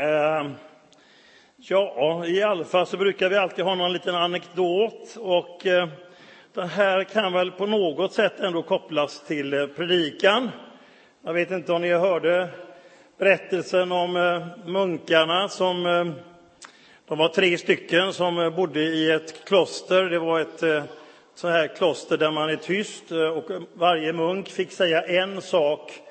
Eh, 0.00 0.50
ja, 1.56 2.26
i 2.26 2.42
alla 2.42 2.64
fall 2.64 2.86
så 2.86 2.96
brukar 2.96 3.28
vi 3.28 3.36
alltid 3.36 3.64
ha 3.64 3.74
någon 3.74 3.92
liten 3.92 4.14
anekdot 4.14 5.16
och 5.16 5.66
eh, 5.66 5.88
den 6.54 6.68
här 6.68 7.04
kan 7.04 7.32
väl 7.32 7.50
på 7.50 7.66
något 7.66 8.12
sätt 8.12 8.40
ändå 8.40 8.62
kopplas 8.62 9.24
till 9.26 9.54
eh, 9.54 9.66
predikan. 9.66 10.50
Jag 11.24 11.32
vet 11.32 11.50
inte 11.50 11.72
om 11.72 11.82
ni 11.82 11.92
hörde 11.92 12.48
berättelsen 13.18 13.92
om 13.92 14.16
eh, 14.16 14.66
munkarna 14.66 15.48
som 15.48 15.86
eh, 15.86 16.06
de 17.08 17.18
var 17.18 17.28
tre 17.28 17.58
stycken 17.58 18.12
som 18.12 18.38
eh, 18.38 18.50
bodde 18.50 18.80
i 18.80 19.10
ett 19.10 19.44
kloster. 19.44 20.02
Det 20.02 20.18
var 20.18 20.40
ett 20.40 20.88
så 21.34 21.48
här 21.48 21.76
kloster 21.76 22.16
där 22.16 22.30
man 22.30 22.50
är 22.50 22.56
tyst 22.56 23.12
och 23.12 23.50
varje 23.74 24.12
munk 24.12 24.48
fick 24.48 24.72
säga 24.72 25.02
en 25.02 25.42
sak 25.42 26.07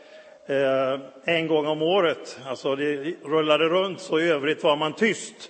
Eh, 0.50 1.00
en 1.24 1.48
gång 1.48 1.68
om 1.68 1.82
året. 1.82 2.40
Alltså 2.46 2.76
det 2.76 3.16
rullade 3.26 3.70
runt, 3.70 4.02
så 4.02 4.20
i 4.20 4.30
övrigt 4.30 4.64
var 4.64 4.76
man 4.76 4.94
tyst. 4.94 5.50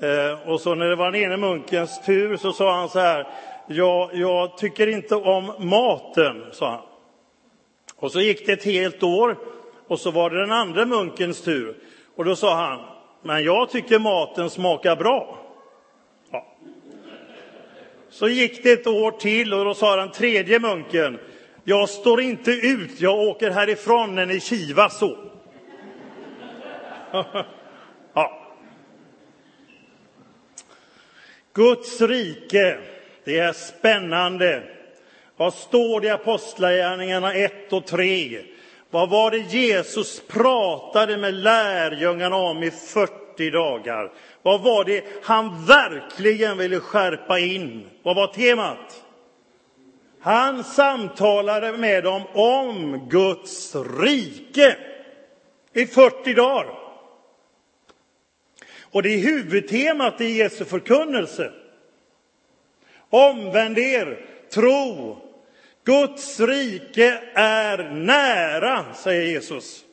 Eh, 0.00 0.48
och 0.48 0.60
så 0.60 0.74
när 0.74 0.86
det 0.86 0.96
var 0.96 1.10
den 1.10 1.22
ene 1.22 1.36
munkens 1.36 2.04
tur 2.06 2.36
så 2.36 2.52
sa 2.52 2.76
han 2.76 2.88
så 2.88 2.98
här. 2.98 3.26
Ja, 3.66 4.10
jag 4.12 4.58
tycker 4.58 4.86
inte 4.86 5.14
om 5.14 5.52
maten, 5.58 6.44
sa 6.52 6.70
han. 6.70 6.80
Och 7.96 8.12
så 8.12 8.20
gick 8.20 8.46
det 8.46 8.52
ett 8.52 8.64
helt 8.64 9.02
år 9.02 9.38
och 9.88 10.00
så 10.00 10.10
var 10.10 10.30
det 10.30 10.40
den 10.40 10.52
andra 10.52 10.84
munkens 10.84 11.42
tur. 11.42 11.76
Och 12.16 12.24
då 12.24 12.36
sa 12.36 12.54
han, 12.54 12.80
men 13.22 13.44
jag 13.44 13.70
tycker 13.70 13.98
maten 13.98 14.50
smakar 14.50 14.96
bra. 14.96 15.38
Ja. 16.30 16.46
Så 18.10 18.28
gick 18.28 18.62
det 18.62 18.72
ett 18.72 18.86
år 18.86 19.10
till 19.10 19.54
och 19.54 19.64
då 19.64 19.74
sa 19.74 19.96
den 19.96 20.10
tredje 20.10 20.60
munken, 20.60 21.18
jag 21.64 21.88
står 21.88 22.20
inte 22.20 22.50
ut, 22.50 23.00
jag 23.00 23.18
åker 23.18 23.50
härifrån 23.50 24.14
när 24.14 24.26
ni 24.26 24.40
kivas 24.40 24.98
så. 24.98 25.18
ja. 28.14 28.40
Guds 31.54 32.00
rike, 32.00 32.78
det 33.24 33.38
är 33.38 33.52
spännande. 33.52 34.62
Vad 35.36 35.54
står 35.54 36.00
det 36.00 36.06
i 36.06 36.10
Apostlagärningarna 36.10 37.34
1 37.34 37.72
och 37.72 37.86
3? 37.86 38.42
Vad 38.90 39.10
var 39.10 39.30
det 39.30 39.38
Jesus 39.38 40.22
pratade 40.28 41.16
med 41.16 41.34
lärjungarna 41.34 42.36
om 42.36 42.62
i 42.62 42.70
40 42.70 43.50
dagar? 43.50 44.12
Vad 44.42 44.60
var 44.60 44.84
det 44.84 45.04
han 45.22 45.66
verkligen 45.66 46.58
ville 46.58 46.80
skärpa 46.80 47.38
in? 47.38 47.90
Vad 48.02 48.16
var 48.16 48.26
temat? 48.26 49.03
Han 50.24 50.64
samtalade 50.64 51.72
med 51.72 52.04
dem 52.04 52.22
om 52.32 53.06
Guds 53.08 53.76
rike 54.00 54.76
i 55.72 55.86
40 55.86 56.34
dagar. 56.34 56.66
Och 58.80 59.02
det 59.02 59.14
är 59.14 59.18
huvudtemat 59.18 60.20
i 60.20 60.24
Jesu 60.24 60.64
förkunnelse. 60.64 61.52
Omvänd 63.10 63.78
er, 63.78 64.26
tro. 64.52 65.18
Guds 65.84 66.40
rike 66.40 67.20
är 67.34 67.90
nära, 67.90 68.94
säger 68.94 69.22
Jesus. 69.22 69.84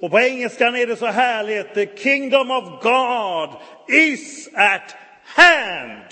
Och 0.00 0.10
på 0.10 0.20
engelskan 0.20 0.76
är 0.76 0.86
det 0.86 0.96
så 0.96 1.06
härligt. 1.06 1.74
The 1.74 1.96
kingdom 1.96 2.50
of 2.50 2.82
God 2.82 3.60
is 3.88 4.48
at 4.54 4.96
hand. 5.24 6.08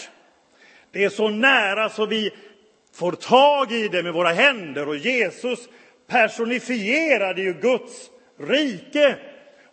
Det 0.93 1.05
är 1.05 1.09
så 1.09 1.28
nära 1.28 1.89
så 1.89 2.06
vi 2.06 2.33
får 2.93 3.12
tag 3.12 3.73
i 3.73 3.89
det 3.89 4.03
med 4.03 4.12
våra 4.12 4.33
händer. 4.33 4.89
Och 4.89 4.97
Jesus 4.97 5.69
personifierade 6.07 7.43
ju 7.43 7.53
Guds 7.53 8.11
rike. 8.41 9.17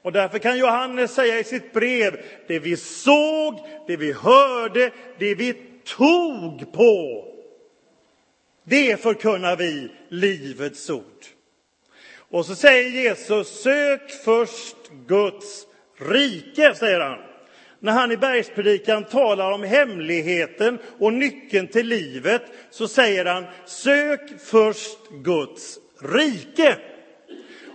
Och 0.02 0.12
därför 0.12 0.40
kan 0.40 0.58
Johannes 0.58 1.14
säga 1.14 1.40
i 1.40 1.44
sitt 1.44 1.74
brev, 1.74 2.22
det 2.48 2.60
vi 2.60 2.78
såg, 2.78 3.68
det 3.88 3.98
vi 3.98 4.14
hörde, 4.14 4.92
det 5.18 5.36
vi 5.36 5.54
tog 5.98 6.74
på, 6.74 7.26
det 8.64 9.02
förkunnar 9.02 9.56
vi 9.56 9.92
livets 10.10 10.90
ord. 10.90 11.26
Och 12.18 12.46
så 12.46 12.56
säger 12.56 12.90
Jesus, 12.90 13.62
sök 13.62 14.12
först 14.12 14.76
Guds 15.08 15.66
rike, 15.98 16.76
säger 16.76 17.00
han. 17.00 17.29
När 17.82 17.92
han 17.92 18.12
i 18.12 18.18
bergspredikan 18.18 19.04
talar 19.04 19.52
om 19.52 19.64
hemligheten 19.64 20.80
och 21.00 21.14
nyckeln 21.14 21.68
till 21.68 21.88
livet 21.88 22.42
så 22.70 22.88
säger 22.88 23.26
han, 23.26 23.46
sök 23.66 24.22
först 24.46 24.98
Guds 25.12 25.78
rike. 26.02 26.76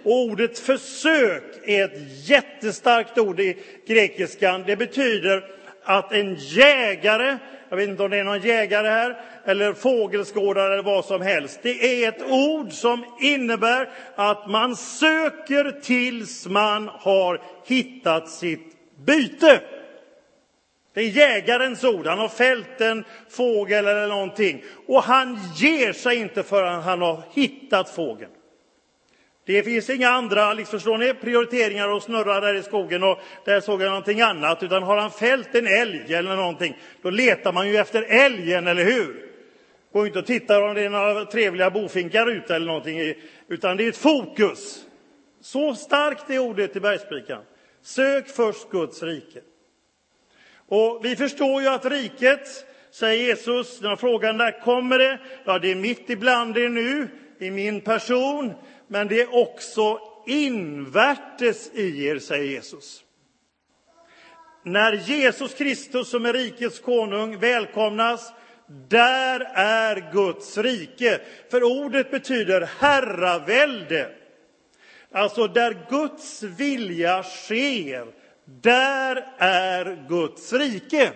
Och 0.05 0.13
ordet 0.13 0.59
försök 0.59 1.43
är 1.65 1.85
ett 1.85 2.29
jättestarkt 2.29 3.19
ord 3.19 3.41
i 3.41 3.57
grekiskan. 3.87 4.65
Det 4.67 4.77
betyder 4.77 5.45
att 5.85 6.13
en 6.13 6.35
jägare, 6.35 7.39
jag 7.69 7.77
vet 7.77 7.89
inte 7.89 8.03
om 8.03 8.11
det 8.11 8.17
är 8.17 8.25
någon 8.25 8.41
jägare 8.41 8.89
här, 8.89 9.21
eller 9.45 9.73
fågelskådare 9.73 10.73
eller 10.73 10.83
vad 10.83 11.05
som 11.05 11.23
helst. 11.23 11.59
Det 11.63 12.05
är 12.05 12.09
ett 12.09 12.31
ord 12.31 12.73
som 12.73 13.05
innebär 13.21 13.89
att 14.15 14.51
man 14.51 14.77
söker 14.77 15.81
tills 15.83 16.47
man 16.47 16.89
har 16.93 17.41
hittat 17.67 18.31
sitt 18.31 18.77
byte. 19.05 19.61
Det 20.94 21.00
är 21.00 21.09
jägarens 21.09 21.84
ord. 21.84 22.06
Han 22.06 22.19
har 22.19 22.28
fällt 22.28 22.81
en 22.81 23.05
fågel 23.28 23.87
eller 23.87 24.09
någonting. 24.09 24.65
Och 24.87 25.03
han 25.03 25.38
ger 25.55 25.93
sig 25.93 26.16
inte 26.16 26.43
förrän 26.43 26.82
han 26.82 27.03
har 27.03 27.22
hittat 27.32 27.91
fågeln. 27.91 28.31
Det 29.47 29.62
finns 29.62 29.91
inga 29.91 30.09
andra 30.09 30.53
liksom, 30.53 30.78
förstår 30.78 30.99
ni, 30.99 31.15
prioriteringar 31.15 31.88
och 31.88 32.03
snurrar 32.03 32.41
där 32.41 32.55
i 32.55 32.62
skogen 32.62 33.03
och 33.03 33.19
där 33.44 33.60
såg 33.60 33.82
jag 33.82 33.88
någonting 33.88 34.21
annat. 34.21 34.62
Utan 34.62 34.82
har 34.82 34.97
han 34.97 35.10
fällt 35.10 35.55
en 35.55 35.66
älg 35.66 36.15
eller 36.15 36.37
någonting, 36.37 36.77
då 37.03 37.11
letar 37.11 37.53
man 37.53 37.69
ju 37.69 37.76
efter 37.76 38.03
älgen, 38.03 38.66
eller 38.66 38.84
hur? 38.84 39.31
Går 39.93 40.06
inte 40.06 40.19
och 40.19 40.26
tittar 40.26 40.62
om 40.62 40.75
det 40.75 40.82
är 40.82 40.91
några 40.91 41.25
trevliga 41.25 41.71
bofinkar 41.71 42.31
ute 42.31 42.55
eller 42.55 42.66
någonting, 42.66 43.15
utan 43.49 43.76
det 43.76 43.84
är 43.84 43.88
ett 43.88 43.97
fokus. 43.97 44.84
Så 45.41 45.75
starkt 45.75 46.31
är 46.31 46.38
ordet 46.38 46.76
i 46.76 46.81
bergspredikan. 46.81 47.43
Sök 47.82 48.28
först 48.28 48.71
Guds 48.71 49.03
rike. 49.03 49.41
Och 50.69 51.01
vi 51.05 51.17
förstår 51.17 51.63
ju 51.63 51.69
att 51.69 51.85
riket, 51.85 52.67
säger 52.91 53.27
Jesus, 53.27 53.81
när 53.81 53.97
frågan 53.97 54.37
när 54.37 54.61
kommer 54.61 54.99
det? 54.99 55.19
Ja, 55.45 55.59
det 55.59 55.71
är 55.71 55.75
mitt 55.75 56.11
ibland 56.11 56.59
er 56.59 56.69
nu, 56.69 57.09
i 57.39 57.51
min 57.51 57.81
person, 57.81 58.53
men 58.89 59.09
det 59.09 59.21
är 59.21 59.35
också 59.35 60.01
invärtes 60.27 61.71
i 61.75 62.07
er, 62.07 62.19
säger 62.19 62.45
Jesus. 62.45 63.05
När 64.63 64.93
Jesus 64.93 65.55
Kristus 65.55 66.09
som 66.09 66.27
är 66.27 66.33
rikets 66.33 66.81
konung 66.81 67.39
välkomnas, 67.39 68.33
där 68.89 69.41
är 69.55 70.13
Guds 70.13 70.59
rike. 70.59 71.21
För 71.51 71.63
ordet 71.63 72.11
betyder 72.11 72.69
herravälde. 72.79 74.11
Alltså 75.13 75.47
där 75.47 75.87
Guds 75.91 76.43
vilja 76.43 77.23
sker, 77.23 78.07
där 78.44 79.27
är 79.38 80.06
Guds 80.09 80.53
rike. 80.53 81.10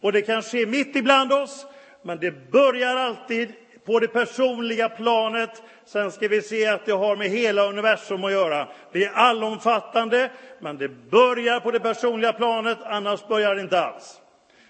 Och 0.00 0.12
det 0.12 0.22
kan 0.22 0.42
ske 0.42 0.66
mitt 0.66 0.96
ibland 0.96 1.32
oss, 1.32 1.66
men 2.02 2.18
det 2.18 2.50
börjar 2.50 2.96
alltid 2.96 3.52
på 3.84 3.98
det 3.98 4.08
personliga 4.08 4.88
planet. 4.88 5.62
Sen 5.84 6.12
ska 6.12 6.28
vi 6.28 6.42
se 6.42 6.66
att 6.66 6.86
det 6.86 6.92
har 6.92 7.16
med 7.16 7.28
hela 7.28 7.68
universum 7.68 8.24
att 8.24 8.32
göra. 8.32 8.68
Det 8.92 9.04
är 9.04 9.12
allomfattande, 9.12 10.30
men 10.60 10.78
det 10.78 10.88
börjar 10.88 11.60
på 11.60 11.70
det 11.70 11.80
personliga 11.80 12.32
planet, 12.32 12.78
annars 12.84 13.28
börjar 13.28 13.54
det 13.54 13.60
inte 13.60 13.80
alls. 13.80 14.20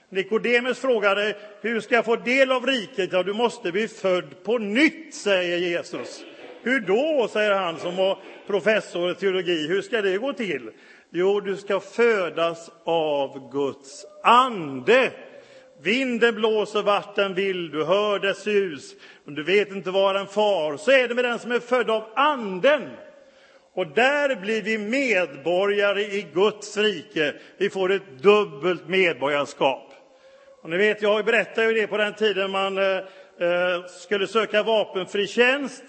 Nikodemus 0.08 0.78
frågade, 0.78 1.36
hur 1.60 1.80
ska 1.80 1.94
jag 1.94 2.04
få 2.04 2.16
del 2.16 2.52
av 2.52 2.66
riket? 2.66 3.12
Ja, 3.12 3.22
du 3.22 3.32
måste 3.32 3.72
bli 3.72 3.88
född 3.88 4.44
på 4.44 4.58
nytt, 4.58 5.14
säger 5.14 5.58
Jesus. 5.58 6.24
Hur 6.62 6.80
då, 6.80 7.28
säger 7.28 7.54
han 7.54 7.78
som 7.78 7.96
var 7.96 8.19
professor 8.46 9.10
i 9.10 9.14
teologi. 9.14 9.69
Hur 9.69 9.82
ska 9.82 10.02
det 10.02 10.19
gå 10.19 10.32
till? 10.32 10.70
Jo, 11.15 11.41
du 11.41 11.56
ska 11.56 11.81
födas 11.81 12.70
av 12.85 13.50
Guds 13.53 14.06
ande. 14.23 15.12
Vinden 15.82 16.35
blåser 16.35 16.82
vart 16.82 17.17
den 17.17 17.35
vill, 17.35 17.70
du 17.70 17.85
hör 17.85 18.19
dess 18.19 18.43
sus, 18.43 18.94
men 19.25 19.35
du 19.35 19.43
vet 19.43 19.70
inte 19.70 19.91
var 19.91 20.14
den 20.14 20.26
far. 20.26 20.76
Så 20.76 20.91
är 20.91 21.09
det 21.09 21.14
med 21.14 21.25
den 21.25 21.38
som 21.38 21.53
är 21.53 21.61
född 21.61 21.91
av 21.91 22.05
Anden. 22.14 22.91
Och 23.75 23.87
där 23.87 24.37
blir 24.37 24.62
vi 24.62 24.79
medborgare 24.79 26.03
i 26.03 26.26
Guds 26.35 26.76
rike. 26.76 27.35
Vi 27.56 27.70
får 27.70 27.93
ett 27.93 28.23
dubbelt 28.23 28.88
medborgarskap. 28.88 29.93
Och 30.62 30.70
ni 30.70 30.76
vet, 30.76 31.03
jag 31.03 31.25
berättade 31.25 31.67
ju 31.67 31.81
det 31.81 31.87
på 31.87 31.97
den 31.97 32.15
tiden 32.15 32.50
man 32.50 32.79
eh, 32.79 32.97
eh 33.38 33.85
skulle 34.00 34.26
söka 34.26 34.62
vapenfri 34.62 35.26
tjänst. 35.26 35.85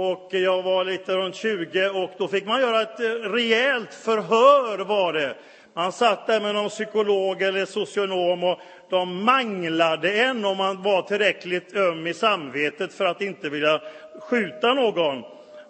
Och 0.00 0.28
jag 0.30 0.62
var 0.62 0.84
lite 0.84 1.16
runt 1.16 1.34
20 1.34 1.88
och 1.88 2.10
då 2.18 2.28
fick 2.28 2.46
man 2.46 2.60
göra 2.60 2.82
ett 2.82 3.00
eh, 3.00 3.04
rejält 3.04 3.94
förhör 3.94 4.78
var 4.78 5.12
det. 5.12 5.34
Man 5.74 5.92
satt 5.92 6.26
där 6.26 6.40
med 6.40 6.54
någon 6.54 6.68
psykolog 6.68 7.42
eller 7.42 7.64
socionom 7.64 8.44
och 8.44 8.58
de 8.90 9.24
manglade 9.24 10.12
en 10.12 10.44
om 10.44 10.56
man 10.56 10.82
var 10.82 11.02
tillräckligt 11.02 11.76
öm 11.76 12.06
i 12.06 12.14
samvetet 12.14 12.92
för 12.92 13.04
att 13.04 13.20
inte 13.20 13.48
vilja 13.48 13.80
skjuta 14.20 14.74
någon. 14.74 15.22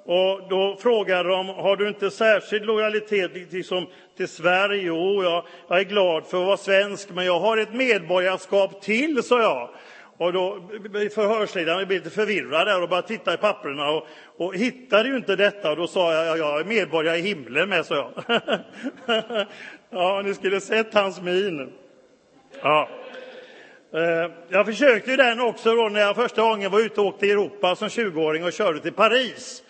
Och 0.04 0.48
då 0.50 0.76
frågade 0.80 1.28
de, 1.28 1.48
har 1.48 1.76
du 1.76 1.88
inte 1.88 2.10
särskild 2.10 2.66
lojalitet 2.66 3.52
liksom, 3.52 3.86
till 4.16 4.28
Sverige? 4.28 4.82
Jo, 4.82 5.22
jag, 5.22 5.44
jag 5.68 5.78
är 5.78 5.84
glad 5.84 6.26
för 6.26 6.40
att 6.40 6.46
vara 6.46 6.56
svensk, 6.56 7.10
men 7.10 7.24
jag 7.24 7.40
har 7.40 7.56
ett 7.56 7.74
medborgarskap 7.74 8.82
till, 8.82 9.22
sa 9.22 9.42
jag. 9.42 9.70
Och 10.18 10.32
då 10.32 10.60
förhörsledaren 11.14 11.88
blev 11.88 12.04
lite 12.04 12.16
förvirrad 12.16 12.66
där 12.66 12.82
och 12.82 12.88
började 12.88 13.08
titta 13.08 13.34
i 13.34 13.36
papperna 13.36 13.90
och, 13.90 14.06
och 14.36 14.54
hittade 14.54 15.08
ju 15.08 15.16
inte 15.16 15.36
detta. 15.36 15.70
Och 15.70 15.76
då 15.76 15.86
sa 15.86 16.14
jag, 16.14 16.38
jag 16.38 16.60
är 16.60 16.64
medborgare 16.64 17.18
i 17.18 17.20
himlen 17.20 17.68
med, 17.68 17.86
sa 17.86 18.12
jag. 18.26 18.40
ja, 19.90 20.22
ni 20.24 20.34
skulle 20.34 20.60
sett 20.60 20.94
hans 20.94 21.20
min. 21.20 21.72
Ja. 22.62 22.88
Eh, 23.94 24.30
jag 24.48 24.66
försökte 24.66 25.10
ju 25.10 25.16
den 25.16 25.40
också 25.40 25.74
då 25.74 25.88
när 25.88 26.00
jag 26.00 26.16
första 26.16 26.42
gången 26.42 26.70
var 26.70 26.80
ute 26.80 27.00
och 27.00 27.06
åkte 27.06 27.26
i 27.26 27.30
Europa 27.30 27.76
som 27.76 27.88
20-åring 27.88 28.44
och 28.44 28.52
körde 28.52 28.80
till 28.80 28.92
Paris. 28.92 29.62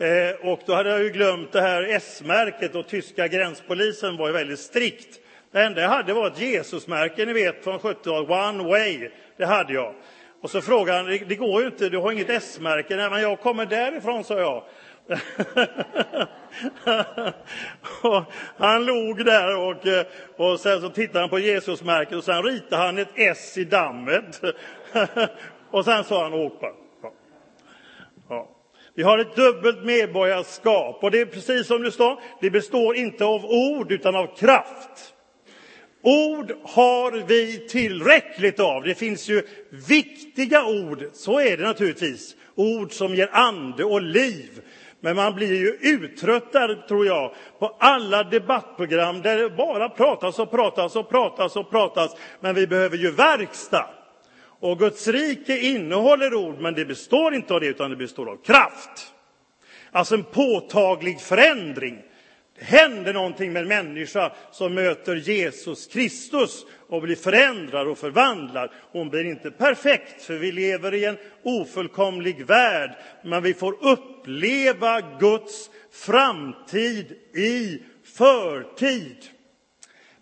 Eh, 0.00 0.48
och 0.50 0.60
då 0.66 0.74
hade 0.74 0.90
jag 0.90 1.02
ju 1.02 1.10
glömt 1.10 1.52
det 1.52 1.60
här 1.60 1.82
S-märket 1.82 2.74
och 2.74 2.88
tyska 2.88 3.28
gränspolisen 3.28 4.16
var 4.16 4.26
ju 4.26 4.32
väldigt 4.32 4.58
strikt. 4.58 5.20
Det 5.56 5.62
enda 5.62 5.80
jag 5.80 5.88
hade 5.88 6.12
var 6.12 6.26
ett 6.26 6.40
Jesusmärke, 6.40 7.26
ni 7.26 7.32
vet, 7.32 7.64
från 7.64 7.78
70-talet, 7.78 8.30
One 8.30 8.64
Way. 8.64 9.10
Det 9.36 9.46
hade 9.46 9.72
jag. 9.72 9.94
Och 10.42 10.50
så 10.50 10.60
frågade 10.60 10.98
han, 10.98 11.18
det 11.28 11.36
går 11.36 11.60
ju 11.60 11.66
inte, 11.66 11.88
du 11.88 11.98
har 11.98 12.12
inget 12.12 12.30
S-märke. 12.30 12.96
Nej, 12.96 13.10
men 13.10 13.22
jag 13.22 13.40
kommer 13.40 13.66
därifrån, 13.66 14.24
sa 14.24 14.38
jag. 14.38 14.64
och 18.02 18.24
han 18.56 18.84
log 18.84 19.24
där 19.24 19.56
och, 19.56 19.86
eh, 19.86 20.06
och 20.36 20.60
sen 20.60 20.80
så 20.80 20.88
tittade 20.88 21.20
han 21.20 21.28
på 21.28 21.38
Jesusmärket 21.38 22.16
och 22.16 22.24
sen 22.24 22.42
ritade 22.42 22.82
han 22.82 22.98
ett 22.98 23.12
S 23.14 23.58
i 23.58 23.64
dammet. 23.64 24.40
och 25.70 25.84
sen 25.84 26.04
sa 26.04 26.22
han, 26.22 26.34
åk 26.34 26.60
bara. 26.60 26.72
Ja. 27.02 27.12
Ja. 28.28 28.48
Vi 28.94 29.02
har 29.02 29.18
ett 29.18 29.36
dubbelt 29.36 29.84
medborgarskap 29.84 31.04
och 31.04 31.10
det 31.10 31.20
är 31.20 31.26
precis 31.26 31.66
som 31.66 31.82
det 31.82 31.92
står, 31.92 32.20
det 32.40 32.50
består 32.50 32.96
inte 32.96 33.24
av 33.24 33.44
ord 33.44 33.92
utan 33.92 34.16
av 34.16 34.36
kraft. 34.36 35.15
Ord 36.06 36.52
har 36.62 37.12
vi 37.26 37.68
tillräckligt 37.68 38.60
av. 38.60 38.82
Det 38.82 38.94
finns 38.94 39.28
ju 39.28 39.42
viktiga 39.88 40.66
ord, 40.66 41.04
så 41.12 41.40
är 41.40 41.56
det 41.56 41.62
naturligtvis. 41.62 42.36
Ord 42.54 42.92
som 42.92 43.14
ger 43.14 43.28
ande 43.32 43.84
och 43.84 44.02
liv. 44.02 44.62
Men 45.00 45.16
man 45.16 45.34
blir 45.34 45.54
ju 45.54 45.78
uttröttad, 45.80 46.88
tror 46.88 47.06
jag, 47.06 47.34
på 47.58 47.76
alla 47.78 48.22
debattprogram 48.24 49.22
där 49.22 49.38
det 49.38 49.50
bara 49.50 49.88
pratas 49.88 50.38
och 50.38 50.50
pratas 50.50 50.96
och 50.96 51.08
pratas 51.08 51.56
och 51.56 51.70
pratas. 51.70 52.16
Men 52.40 52.54
vi 52.54 52.66
behöver 52.66 52.96
ju 52.96 53.10
verkstad. 53.10 53.86
Och 54.60 54.78
Guds 54.78 55.08
rike 55.08 55.58
innehåller 55.58 56.34
ord, 56.34 56.60
men 56.60 56.74
det 56.74 56.84
består 56.84 57.34
inte 57.34 57.54
av 57.54 57.60
det, 57.60 57.66
utan 57.66 57.90
det 57.90 57.96
består 57.96 58.28
av 58.30 58.36
kraft. 58.36 59.12
Alltså 59.90 60.14
en 60.14 60.24
påtaglig 60.24 61.20
förändring. 61.20 62.02
Det 62.58 62.64
händer 62.64 63.12
någonting 63.12 63.52
med 63.52 63.62
en 63.62 63.68
människa 63.68 64.32
som 64.52 64.74
möter 64.74 65.16
Jesus 65.16 65.86
Kristus 65.86 66.66
och 66.88 67.02
blir 67.02 67.16
förändrad 67.16 67.88
och 67.88 67.98
förvandlad. 67.98 68.70
Hon 68.92 69.08
blir 69.08 69.24
inte 69.24 69.50
perfekt, 69.50 70.22
för 70.22 70.34
vi 70.34 70.52
lever 70.52 70.94
i 70.94 71.04
en 71.04 71.16
ofullkomlig 71.42 72.46
värld, 72.46 72.90
men 73.24 73.42
vi 73.42 73.54
får 73.54 73.84
uppleva 73.84 75.00
Guds 75.20 75.70
framtid 75.92 77.12
i 77.34 77.82
förtid. 78.04 79.16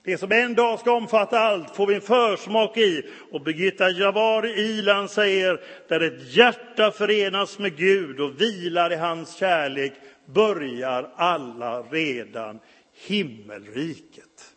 Det 0.04 0.19
som 0.19 0.32
en 0.32 0.54
dag 0.54 0.80
ska 0.80 0.92
omfatta 0.92 1.38
allt 1.38 1.76
får 1.76 1.87
vi 1.87 1.94
en 1.94 2.00
försmak 2.00 2.76
i. 2.76 3.02
Och 3.30 3.40
Birgitta 3.40 3.90
Javari 3.90 4.50
Ilan 4.50 5.08
säger, 5.08 5.60
där 5.88 6.00
ett 6.00 6.37
hjärta 6.37 6.90
förenas 6.90 7.58
med 7.58 7.76
Gud 7.76 8.20
och 8.20 8.40
vilar 8.40 8.92
i 8.92 8.96
hans 8.96 9.37
kärlek 9.37 9.92
börjar 10.26 11.11
alla 11.17 11.82
redan 11.82 12.61
himmelriket. 13.06 14.55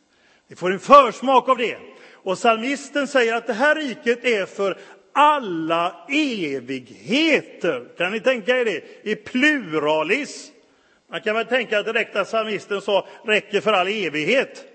Vi 0.47 0.55
får 0.55 0.71
en 0.71 0.79
försmak 0.79 1.49
av 1.49 1.57
det. 1.57 1.77
Och 2.13 2.35
psalmisten 2.35 3.07
säger 3.07 3.35
att 3.35 3.47
det 3.47 3.53
här 3.53 3.75
riket 3.75 4.25
är 4.25 4.45
för 4.45 4.77
alla 5.11 6.05
evigheter. 6.09 7.87
Kan 7.97 8.11
ni 8.11 8.19
tänka 8.19 8.57
er 8.57 8.65
det? 8.65 8.83
I 9.03 9.15
pluralis. 9.15 10.51
Man 11.09 11.21
kan 11.21 11.35
väl 11.35 11.45
tänka 11.45 11.83
direkt 11.83 12.15
att 12.15 12.27
psalmisten 12.27 12.81
sa 12.81 13.07
räcker 13.25 13.61
för 13.61 13.73
all 13.73 13.87
evighet. 13.87 14.65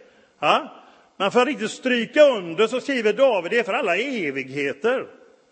Ja? 0.40 0.82
Men 1.16 1.30
för 1.30 1.40
att 1.40 1.46
riktigt 1.46 1.70
stryka 1.70 2.22
under 2.22 2.66
så 2.66 2.80
skriver 2.80 3.12
David 3.12 3.50
det 3.50 3.58
är 3.58 3.62
för 3.62 3.72
alla 3.72 3.96
evigheter. 3.96 5.06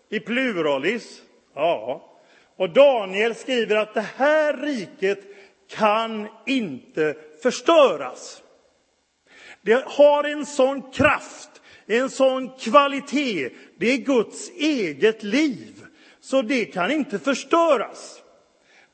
I 0.09 0.19
pluralis. 0.19 1.21
Ja. 1.55 2.07
Och 2.55 2.69
Daniel 2.69 3.35
skriver 3.35 3.75
att 3.75 3.93
det 3.93 4.05
här 4.15 4.57
riket 4.57 5.19
kan 5.71 6.27
inte 6.45 7.15
förstöras. 7.43 8.41
Det 9.61 9.83
har 9.87 10.23
en 10.23 10.45
sån 10.45 10.91
kraft, 10.91 11.49
en 11.87 12.09
sån 12.09 12.49
kvalitet. 12.49 13.49
Det 13.77 13.91
är 13.91 13.97
Guds 13.97 14.49
eget 14.49 15.23
liv, 15.23 15.85
så 16.21 16.41
det 16.41 16.65
kan 16.65 16.91
inte 16.91 17.19
förstöras. 17.19 18.21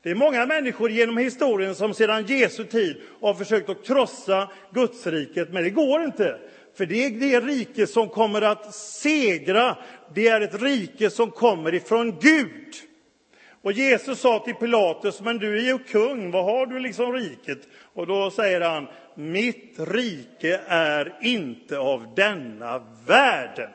Det 0.02 0.10
är 0.10 0.14
många 0.14 0.46
människor 0.46 0.90
genom 0.90 1.16
historien 1.16 1.74
som 1.74 1.94
sedan 1.94 2.26
Jesu 2.26 2.64
tid 2.64 2.96
har 3.20 3.34
försökt 3.34 3.68
att 3.68 3.86
krossa 3.86 4.50
Gudsriket, 4.72 5.52
men 5.52 5.62
det 5.62 5.70
går 5.70 6.04
inte. 6.04 6.38
För 6.76 6.86
det 6.86 7.04
är 7.04 7.10
det 7.10 7.40
rike 7.40 7.86
som 7.86 8.08
kommer 8.08 8.42
att 8.42 8.74
segra. 8.74 9.76
Det 10.14 10.28
är 10.28 10.40
ett 10.40 10.62
rike 10.62 11.10
som 11.10 11.30
kommer 11.30 11.74
ifrån 11.74 12.18
Gud. 12.20 12.74
Och 13.62 13.72
Jesus 13.72 14.20
sa 14.20 14.38
till 14.38 14.54
Pilatus, 14.54 15.20
men 15.20 15.38
du 15.38 15.58
är 15.58 15.62
ju 15.62 15.78
kung, 15.78 16.30
vad 16.30 16.44
har 16.44 16.66
du 16.66 16.78
liksom 16.78 17.12
riket? 17.12 17.58
Och 17.94 18.06
då 18.06 18.30
säger 18.30 18.60
han, 18.60 18.86
mitt 19.14 19.74
rike 19.78 20.60
är 20.66 21.18
inte 21.22 21.78
av 21.78 22.14
denna 22.16 22.82
världen. 23.06 23.70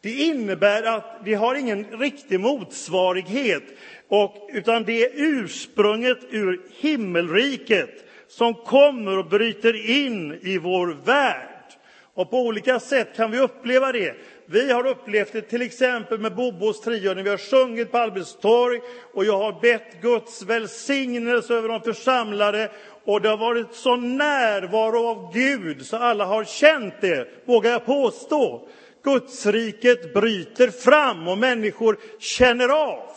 Det 0.00 0.12
innebär 0.12 0.82
att 0.82 1.20
vi 1.24 1.34
har 1.34 1.54
ingen 1.54 1.84
riktig 1.84 2.40
motsvarighet, 2.40 3.62
och, 4.08 4.48
utan 4.52 4.84
det 4.84 5.04
är 5.04 5.10
ursprunget 5.14 6.18
ur 6.30 6.62
himmelriket 6.80 8.04
som 8.28 8.54
kommer 8.54 9.18
och 9.18 9.28
bryter 9.28 9.90
in 9.90 10.38
i 10.42 10.58
vår 10.58 10.86
värld. 11.04 11.72
Och 12.14 12.30
på 12.30 12.40
olika 12.40 12.80
sätt 12.80 13.16
kan 13.16 13.30
vi 13.30 13.38
uppleva 13.38 13.92
det. 13.92 14.16
Vi 14.46 14.72
har 14.72 14.86
upplevt 14.86 15.32
det 15.32 15.42
till 15.42 15.62
exempel 15.62 16.18
med 16.18 16.34
Bobos 16.34 16.80
trio 16.80 17.14
när 17.14 17.22
vi 17.22 17.30
har 17.30 17.36
sjungit 17.36 17.92
på 17.92 17.98
Albins 17.98 18.36
torg 18.36 18.80
och 19.14 19.24
jag 19.24 19.38
har 19.38 19.60
bett 19.60 20.00
Guds 20.02 20.42
välsignelse 20.42 21.54
över 21.54 21.68
de 21.68 21.80
församlade 21.80 22.70
och 23.04 23.20
det 23.20 23.28
har 23.28 23.36
varit 23.36 23.74
så 23.74 23.96
närvaro 23.96 25.06
av 25.06 25.32
Gud 25.34 25.86
så 25.86 25.96
alla 25.96 26.24
har 26.24 26.44
känt 26.44 26.94
det, 27.00 27.28
vågar 27.44 27.70
jag 27.70 27.86
påstå. 27.86 28.68
Gudsriket 29.04 30.14
bryter 30.14 30.68
fram 30.68 31.28
och 31.28 31.38
människor 31.38 31.98
känner 32.18 32.68
av. 32.68 33.10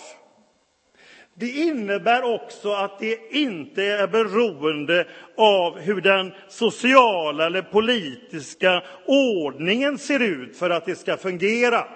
Det 1.40 1.50
innebär 1.50 2.24
också 2.36 2.72
att 2.74 3.00
det 3.00 3.20
inte 3.32 3.84
är 3.84 4.08
beroende 4.08 5.08
av 5.38 5.80
hur 5.80 6.02
den 6.02 6.34
sociala 6.48 7.46
eller 7.46 7.62
politiska 7.62 8.84
ordningen 9.06 9.98
ser 9.98 10.20
ut 10.20 10.58
för 10.58 10.70
att 10.70 10.86
det 10.86 10.96
ska 10.96 11.18
fungera. 11.18 11.88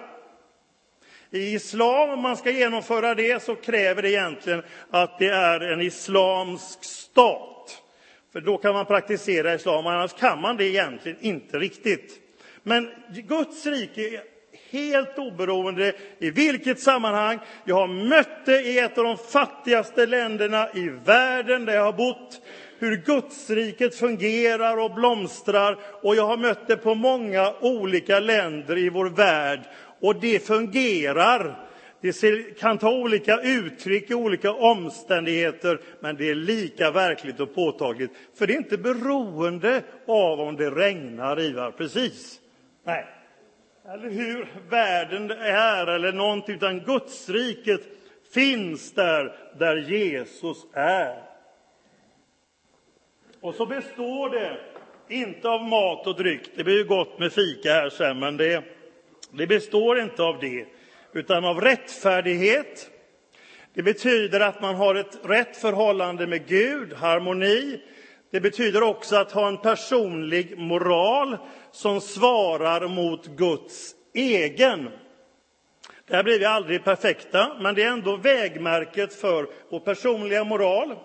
I 1.30 1.54
islam, 1.54 2.10
om 2.10 2.20
man 2.20 2.36
ska 2.36 2.50
genomföra 2.50 3.14
det, 3.14 3.42
så 3.42 3.54
kräver 3.54 4.02
det 4.02 4.10
egentligen 4.10 4.62
att 4.90 5.18
det 5.18 5.28
är 5.28 5.60
en 5.60 5.80
islamsk 5.80 6.84
stat. 6.84 7.82
För 8.32 8.40
då 8.40 8.56
kan 8.56 8.74
man 8.74 8.86
praktisera 8.86 9.54
islam, 9.54 9.86
annars 9.86 10.12
kan 10.12 10.40
man 10.40 10.56
det 10.56 10.64
egentligen 10.64 11.18
inte 11.20 11.58
riktigt. 11.58 12.20
Men 12.62 12.90
Guds 13.08 13.66
rike 13.66 14.22
helt 14.72 15.18
oberoende 15.18 15.92
i 16.18 16.30
vilket 16.30 16.80
sammanhang. 16.80 17.38
Jag 17.64 17.74
har 17.74 17.86
mött 17.86 18.44
det 18.44 18.60
i 18.62 18.78
ett 18.78 18.98
av 18.98 19.04
de 19.04 19.18
fattigaste 19.18 20.06
länderna 20.06 20.68
i 20.74 20.88
världen 20.88 21.64
där 21.64 21.74
jag 21.74 21.84
har 21.84 21.92
bott. 21.92 22.40
Hur 22.78 22.96
Gudsriket 22.96 23.94
fungerar 23.94 24.76
och 24.76 24.94
blomstrar. 24.94 25.78
Och 26.02 26.16
jag 26.16 26.26
har 26.26 26.36
mött 26.36 26.68
det 26.68 26.76
på 26.76 26.94
många 26.94 27.52
olika 27.60 28.20
länder 28.20 28.78
i 28.78 28.88
vår 28.88 29.06
värld. 29.06 29.60
Och 30.00 30.20
det 30.20 30.46
fungerar. 30.46 31.68
Det 32.00 32.58
kan 32.58 32.78
ta 32.78 32.90
olika 32.90 33.40
uttryck 33.40 34.10
i 34.10 34.14
olika 34.14 34.52
omständigheter, 34.52 35.80
men 36.00 36.16
det 36.16 36.30
är 36.30 36.34
lika 36.34 36.90
verkligt 36.90 37.40
och 37.40 37.54
påtagligt. 37.54 38.10
För 38.38 38.46
det 38.46 38.52
är 38.52 38.56
inte 38.56 38.78
beroende 38.78 39.82
av 40.06 40.40
om 40.40 40.56
det 40.56 40.70
regnar, 40.70 41.40
Ivar. 41.40 41.70
Precis. 41.70 42.40
Nej, 42.84 43.06
eller 43.88 44.10
hur 44.10 44.48
världen 44.68 45.30
är 45.30 45.86
eller 45.86 46.12
någonting, 46.12 46.54
utan 46.54 46.80
Gudsriket 46.80 47.80
finns 48.34 48.92
där, 48.92 49.36
där 49.58 49.76
Jesus 49.76 50.66
är. 50.72 51.22
Och 53.40 53.54
så 53.54 53.66
består 53.66 54.30
det 54.30 54.58
inte 55.08 55.48
av 55.48 55.62
mat 55.62 56.06
och 56.06 56.16
dryck. 56.16 56.50
Det 56.56 56.64
blir 56.64 56.78
ju 56.78 56.84
gott 56.84 57.18
med 57.18 57.32
fika 57.32 57.72
här 57.72 57.90
sen, 57.90 58.18
men 58.18 58.36
det, 58.36 58.64
det 59.30 59.46
består 59.46 60.00
inte 60.00 60.22
av 60.22 60.40
det, 60.40 60.66
utan 61.12 61.44
av 61.44 61.60
rättfärdighet. 61.60 62.90
Det 63.74 63.82
betyder 63.82 64.40
att 64.40 64.60
man 64.60 64.74
har 64.74 64.94
ett 64.94 65.18
rätt 65.24 65.56
förhållande 65.56 66.26
med 66.26 66.46
Gud, 66.46 66.92
harmoni. 66.92 67.80
Det 68.32 68.40
betyder 68.40 68.82
också 68.82 69.16
att 69.16 69.32
ha 69.32 69.48
en 69.48 69.58
personlig 69.58 70.58
moral 70.58 71.36
som 71.70 72.00
svarar 72.00 72.88
mot 72.88 73.26
Guds 73.26 73.94
egen. 74.14 74.90
Där 76.06 76.22
blir 76.22 76.38
vi 76.38 76.44
aldrig 76.44 76.84
perfekta, 76.84 77.56
men 77.60 77.74
det 77.74 77.82
är 77.82 77.88
ändå 77.88 78.16
vägmärket 78.16 79.14
för 79.14 79.48
vår 79.70 79.80
personliga 79.80 80.44
moral. 80.44 80.96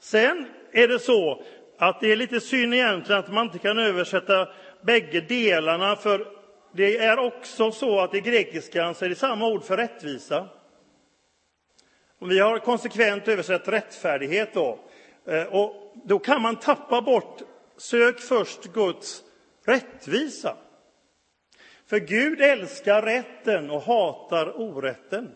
Sen 0.00 0.46
är 0.72 0.88
det 0.88 0.98
så 0.98 1.42
att 1.78 2.00
det 2.00 2.12
är 2.12 2.16
lite 2.16 2.40
synd 2.40 2.74
egentligen 2.74 3.18
att 3.20 3.32
man 3.32 3.46
inte 3.46 3.58
kan 3.58 3.78
översätta 3.78 4.48
bägge 4.82 5.20
delarna, 5.20 5.96
för 5.96 6.26
det 6.74 6.98
är 6.98 7.18
också 7.18 7.72
så 7.72 8.00
att 8.00 8.14
i 8.14 8.20
grekiskan 8.20 8.94
så 8.94 9.04
är 9.04 9.08
det 9.08 9.14
samma 9.14 9.46
ord 9.46 9.64
för 9.64 9.76
rättvisa. 9.76 10.48
Och 12.18 12.30
vi 12.30 12.38
har 12.38 12.58
konsekvent 12.58 13.28
översatt 13.28 13.68
rättfärdighet 13.68 14.54
då. 14.54 14.78
Eh, 15.26 15.42
och 15.42 15.81
då 16.04 16.18
kan 16.18 16.42
man 16.42 16.56
tappa 16.56 17.02
bort, 17.02 17.42
sök 17.76 18.20
först 18.20 18.72
Guds 18.72 19.22
rättvisa. 19.64 20.56
För 21.86 21.98
Gud 21.98 22.40
älskar 22.40 23.02
rätten 23.02 23.70
och 23.70 23.82
hatar 23.82 24.60
orätten. 24.60 25.30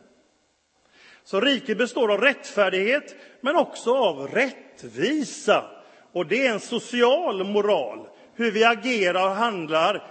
Så 1.25 1.41
riket 1.41 1.79
består 1.79 2.13
av 2.13 2.21
rättfärdighet, 2.21 3.17
men 3.41 3.57
också 3.57 3.97
av 3.97 4.29
rättvisa. 4.29 5.65
Och 6.13 6.27
det 6.27 6.47
är 6.47 6.53
en 6.53 6.61
social 6.61 7.45
moral, 7.45 8.09
hur 8.35 8.51
vi 8.51 8.65
agerar 8.65 9.29
och 9.29 9.37
handlar 9.37 10.11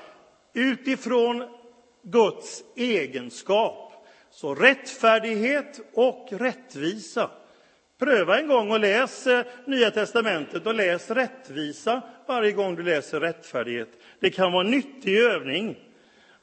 utifrån 0.53 1.43
Guds 2.03 2.63
egenskap. 2.75 4.05
Så 4.31 4.55
rättfärdighet 4.55 5.79
och 5.93 6.27
rättvisa. 6.31 7.29
Pröva 7.99 8.39
en 8.39 8.47
gång 8.47 8.71
och 8.71 8.79
läs 8.79 9.27
eh, 9.27 9.45
Nya 9.65 9.91
testamentet 9.91 10.67
och 10.67 10.73
läs 10.73 11.11
rättvisa 11.11 12.01
varje 12.27 12.51
gång 12.51 12.75
du 12.75 12.83
läser 12.83 13.19
rättfärdighet. 13.19 13.89
Det 14.19 14.29
kan 14.29 14.51
vara 14.51 14.65
en 14.65 14.71
nyttig 14.71 15.17
övning. 15.17 15.77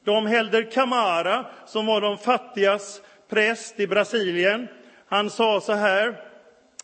De 0.04 0.26
Helder 0.26 0.70
Camara, 0.70 1.46
som 1.66 1.86
var 1.86 2.00
de 2.00 2.18
fattigas 2.18 3.02
präst 3.30 3.80
i 3.80 3.86
Brasilien, 3.86 4.68
han 5.08 5.30
sa 5.30 5.60
så 5.60 5.72
här 5.72 6.20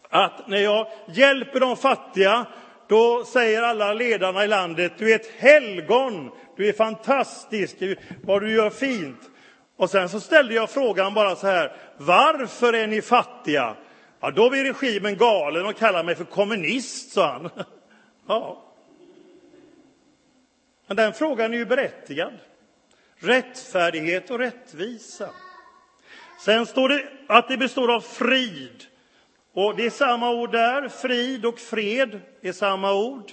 att 0.09 0.49
när 0.49 0.59
jag 0.59 0.87
hjälper 1.15 1.61
de 1.61 1.77
fattiga 1.77 2.47
då 2.89 3.25
säger 3.25 3.63
alla 3.63 3.93
ledarna 3.93 4.45
i 4.45 4.49
landet, 4.49 4.93
du 4.99 5.13
är 5.13 5.17
ett 5.17 5.33
helgon, 5.39 6.31
du 6.57 6.69
är 6.69 6.73
fantastisk, 6.73 7.77
vad 8.23 8.43
du 8.43 8.53
gör 8.53 8.71
fint. 8.71 9.21
Och 9.77 9.91
sen 9.91 10.09
så 10.09 10.21
ställde 10.21 10.55
jag 10.55 10.71
frågan 10.71 11.15
bara 11.15 11.37
så 11.37 11.47
här, 11.47 11.73
varför 11.97 12.73
är 12.73 12.87
ni 12.87 13.03
fattiga? 13.03 13.77
Ja, 14.21 14.31
då 14.31 14.51
blir 14.51 14.65
regimen 14.65 15.17
galen 15.17 15.67
och 15.67 15.77
kallar 15.77 16.05
mig 16.05 16.15
för 16.15 16.25
kommunist, 16.25 17.13
sa 17.13 17.33
han. 17.33 17.51
Ja. 18.27 18.65
Men 20.87 20.97
den 20.97 21.13
frågan 21.13 21.53
är 21.53 21.59
ju 21.59 21.67
berättigad. 21.67 22.33
Rättfärdighet 23.17 24.31
och 24.31 24.39
rättvisa. 24.39 25.31
Sen 26.41 26.67
står 26.67 26.89
det 26.89 27.09
att 27.27 27.49
det 27.49 27.57
består 27.57 27.95
av 27.95 28.01
frid. 28.01 28.85
Och 29.53 29.77
det 29.77 29.87
är 29.87 29.91
samma 29.91 30.31
ord 30.31 30.53
där, 30.53 30.89
frid 30.89 31.47
och 31.47 31.59
fred 31.59 32.21
är 32.41 32.53
samma 32.53 32.95
ord. 32.95 33.33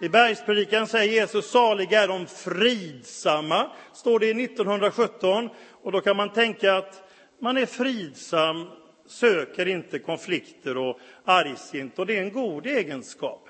I 0.00 0.08
bergspredikan 0.08 0.86
säger 0.86 1.12
Jesus, 1.12 1.50
saliga 1.50 2.02
är 2.02 2.08
de 2.08 2.26
fridsamma, 2.26 3.70
står 3.92 4.18
det 4.18 4.26
i 4.26 4.44
1917. 4.44 5.50
Och 5.82 5.92
då 5.92 6.00
kan 6.00 6.16
man 6.16 6.32
tänka 6.32 6.76
att 6.76 7.08
man 7.38 7.56
är 7.56 7.66
fridsam, 7.66 8.68
söker 9.08 9.68
inte 9.68 9.98
konflikter 9.98 10.76
och 10.76 11.00
argsint, 11.24 11.98
och 11.98 12.06
det 12.06 12.16
är 12.16 12.22
en 12.22 12.32
god 12.32 12.66
egenskap. 12.66 13.48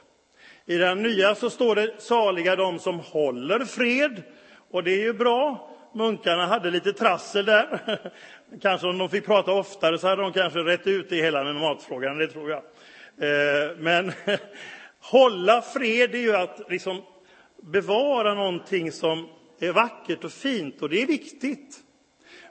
I 0.66 0.76
den 0.76 1.02
nya 1.02 1.34
så 1.34 1.50
står 1.50 1.74
det, 1.74 1.94
saliga 1.98 2.56
de 2.56 2.78
som 2.78 3.00
håller 3.00 3.64
fred, 3.64 4.22
och 4.70 4.84
det 4.84 4.90
är 4.90 5.02
ju 5.02 5.12
bra. 5.12 5.70
Munkarna 5.94 6.46
hade 6.46 6.70
lite 6.70 6.92
trassel 6.92 7.44
där. 7.44 7.98
Kanske 8.62 8.86
om 8.86 8.98
de 8.98 9.08
fick 9.08 9.26
prata 9.26 9.52
oftare 9.52 9.98
så 9.98 10.08
hade 10.08 10.22
de 10.22 10.32
kanske 10.32 10.58
rätt 10.58 10.86
ut 10.86 11.08
det 11.08 11.16
hela 11.16 11.44
med 11.44 11.54
matfrågan, 11.54 12.18
det 12.18 12.26
tror 12.26 12.50
jag. 12.50 12.62
Eh, 13.18 13.76
men 13.78 14.12
hålla 15.00 15.62
fred 15.62 16.14
är 16.14 16.18
ju 16.18 16.36
att 16.36 16.60
liksom 16.68 17.02
bevara 17.62 18.34
någonting 18.34 18.92
som 18.92 19.28
är 19.60 19.72
vackert 19.72 20.24
och 20.24 20.32
fint, 20.32 20.82
och 20.82 20.88
det 20.88 21.02
är 21.02 21.06
viktigt. 21.06 21.80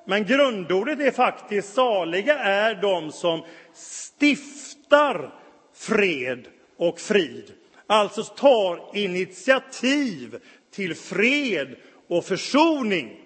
Men 0.09 0.25
grundordet 0.25 0.99
är 0.99 1.11
faktiskt 1.11 1.73
saliga 1.73 2.39
är 2.39 2.75
de 2.75 3.11
som 3.11 3.43
stiftar 3.75 5.33
fred 5.75 6.47
och 6.77 6.99
frid. 6.99 7.51
Alltså 7.87 8.23
tar 8.23 8.97
initiativ 8.97 10.39
till 10.71 10.95
fred 10.95 11.75
och 12.07 12.25
försoning. 12.25 13.19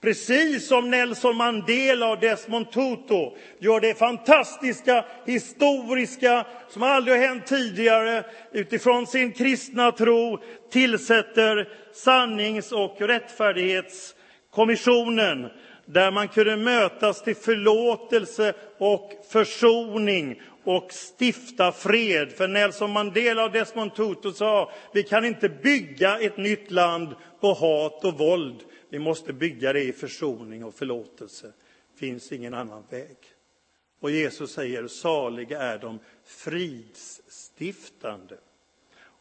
Precis 0.00 0.68
som 0.68 0.90
Nelson 0.90 1.36
Mandela 1.36 2.10
och 2.10 2.20
Desmond 2.20 2.72
Tutu 2.72 3.30
gör 3.58 3.80
det 3.80 3.98
fantastiska, 3.98 5.04
historiska, 5.26 6.46
som 6.68 6.82
aldrig 6.82 7.16
har 7.16 7.26
hänt 7.26 7.46
tidigare, 7.46 8.24
utifrån 8.52 9.06
sin 9.06 9.32
kristna 9.32 9.92
tro 9.92 10.38
tillsätter 10.70 11.68
sannings 11.92 12.72
och 12.72 13.00
rättfärdighetskommissionen 13.00 15.50
där 15.92 16.10
man 16.10 16.28
kunde 16.28 16.56
mötas 16.56 17.22
till 17.22 17.36
förlåtelse 17.36 18.54
och 18.78 19.12
försoning 19.28 20.42
och 20.64 20.92
stifta 20.92 21.72
fred. 21.72 22.32
För 22.32 22.48
Nelson 22.48 22.90
Mandela 22.90 23.44
och 23.44 23.52
Desmond 23.52 23.94
Tutu 23.94 24.32
sa 24.32 24.72
vi 24.94 25.02
kan 25.02 25.24
inte 25.24 25.48
bygga 25.48 26.18
ett 26.18 26.36
nytt 26.36 26.70
land 26.70 27.14
på 27.40 27.52
hat 27.52 28.04
och 28.04 28.18
våld. 28.18 28.60
Vi 28.90 28.98
måste 28.98 29.32
bygga 29.32 29.72
det 29.72 29.82
i 29.82 29.92
försoning 29.92 30.64
och 30.64 30.74
förlåtelse. 30.74 31.52
Det 31.92 31.98
finns 31.98 32.32
ingen 32.32 32.54
annan 32.54 32.84
väg. 32.90 33.16
Och 34.00 34.10
Jesus 34.10 34.52
säger 34.52 34.86
saliga 34.86 35.62
är 35.62 35.78
de 35.78 35.98
fridsstiftande. 36.26 38.36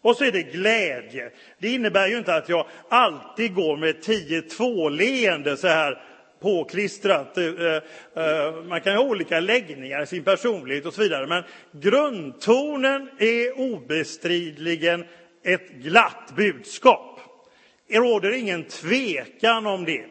Och 0.01 0.15
så 0.15 0.23
är 0.23 0.31
det 0.31 0.43
glädje. 0.43 1.31
Det 1.59 1.69
innebär 1.69 2.07
ju 2.07 2.17
inte 2.17 2.35
att 2.35 2.49
jag 2.49 2.65
alltid 2.89 3.55
går 3.55 3.77
med 3.77 3.95
10-2-leende 3.95 5.57
så 5.57 5.67
här 5.67 6.08
påklistrat. 6.39 7.37
Eh, 7.37 7.45
eh, 7.45 8.63
man 8.67 8.81
kan 8.81 8.95
ha 8.95 9.03
olika 9.03 9.39
läggningar 9.39 10.03
i 10.03 10.05
sin 10.05 10.23
personlighet 10.23 10.85
och 10.85 10.93
så 10.93 11.01
vidare, 11.01 11.27
men 11.27 11.43
grundtonen 11.71 13.09
är 13.19 13.59
obestridligen 13.59 15.05
ett 15.43 15.69
glatt 15.69 16.33
budskap. 16.35 17.19
Det 17.87 17.97
råder 17.97 18.31
ingen 18.31 18.63
tvekan 18.63 19.67
om 19.67 19.85
det. 19.85 20.05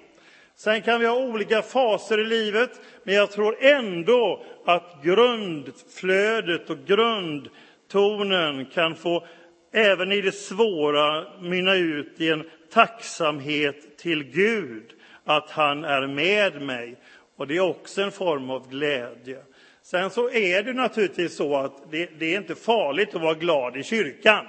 Sen 0.57 0.83
kan 0.83 1.01
vi 1.01 1.07
ha 1.07 1.17
olika 1.17 1.63
faser 1.63 2.21
i 2.21 2.25
livet, 2.25 2.71
men 3.05 3.15
jag 3.15 3.31
tror 3.31 3.57
ändå 3.61 4.45
att 4.65 5.01
grundflödet 5.05 6.71
och 6.71 6.79
grundtonen 6.87 8.67
kan 8.67 8.97
få, 8.97 9.27
även 9.73 10.13
i 10.13 10.21
det 10.21 10.33
svåra, 10.33 11.27
mynna 11.41 11.75
ut 11.75 12.21
i 12.21 12.29
en 12.29 12.45
tacksamhet 12.73 13.99
till 13.99 14.25
Gud 14.25 14.93
att 15.29 15.51
han 15.51 15.85
är 15.85 16.07
med 16.07 16.63
mig. 16.63 16.97
Och 17.37 17.47
det 17.47 17.57
är 17.57 17.61
också 17.61 18.03
en 18.03 18.13
form 18.13 18.51
av 18.51 18.69
glädje. 18.71 19.39
Sen 19.83 20.11
så 20.11 20.31
är 20.31 20.63
det 20.63 20.73
naturligtvis 20.73 21.37
så 21.37 21.57
att 21.57 21.91
det, 21.91 22.11
det 22.19 22.35
är 22.35 22.39
inte 22.39 22.55
farligt 22.55 23.15
att 23.15 23.23
vara 23.23 23.35
glad 23.35 23.77
i 23.77 23.83
kyrkan. 23.83 24.47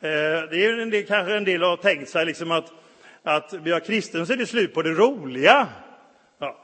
Eh, 0.00 0.08
det 0.50 0.64
är 0.64 0.78
en 0.78 0.90
del, 0.90 1.06
kanske 1.06 1.36
en 1.36 1.44
del 1.44 1.62
har 1.62 1.76
tänkt 1.76 2.08
sig 2.08 2.26
liksom 2.26 2.50
att, 2.50 2.72
att 3.22 3.50
blir 3.50 3.72
jag 3.72 3.84
kristen 3.84 4.26
så 4.26 4.32
är 4.32 4.36
det 4.36 4.46
slut 4.46 4.74
på 4.74 4.82
det 4.82 4.90
roliga. 4.90 5.68
Ja. 6.38 6.56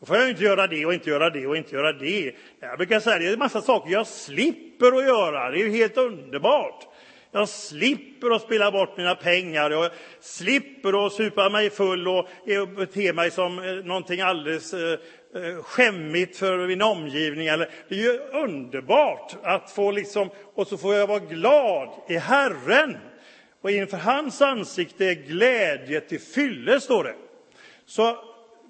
Då 0.00 0.06
får 0.06 0.16
jag 0.16 0.30
inte 0.30 0.44
göra 0.44 0.66
det 0.66 0.86
och 0.86 0.94
inte 0.94 1.10
göra 1.10 1.30
det 1.30 1.46
och 1.46 1.56
inte 1.56 1.74
göra 1.74 1.92
det. 1.92 2.34
Jag 2.60 2.76
brukar 2.78 3.00
säga 3.00 3.16
att 3.16 3.22
det 3.22 3.28
är 3.28 3.32
en 3.32 3.38
massa 3.38 3.62
saker 3.62 3.90
jag 3.90 4.06
slipper 4.06 4.98
att 4.98 5.04
göra. 5.04 5.50
Det 5.50 5.60
är 5.60 5.64
ju 5.64 5.70
helt 5.70 5.96
underbart. 5.96 6.86
Jag 7.32 7.48
slipper 7.48 8.30
att 8.30 8.42
spela 8.42 8.70
bort 8.70 8.96
mina 8.96 9.14
pengar, 9.14 9.70
jag 9.70 9.90
slipper 10.20 11.06
att 11.06 11.12
supa 11.12 11.48
mig 11.48 11.70
full 11.70 12.08
och 12.08 12.28
bete 12.76 13.12
mig 13.12 13.30
som 13.30 13.58
eh, 13.58 13.74
någonting 13.74 14.20
alldeles 14.20 14.74
eh, 14.74 14.98
eh, 15.34 15.62
skämmigt 15.62 16.36
för 16.36 16.66
min 16.66 16.82
omgivning. 16.82 17.46
Det 17.46 17.94
är 17.94 17.94
ju 17.94 18.18
underbart 18.18 19.36
att 19.42 19.70
få 19.70 19.90
liksom, 19.90 20.30
och 20.54 20.66
så 20.66 20.76
får 20.76 20.94
jag 20.94 21.06
vara 21.06 21.18
glad 21.18 21.88
i 22.08 22.16
Herren. 22.16 22.96
Och 23.62 23.70
inför 23.70 23.96
hans 23.96 24.42
ansikte 24.42 25.04
är 25.04 25.14
glädje 25.14 26.00
till 26.00 26.20
fylle, 26.20 26.80
står 26.80 27.04
det. 27.04 27.14
Så 27.86 28.16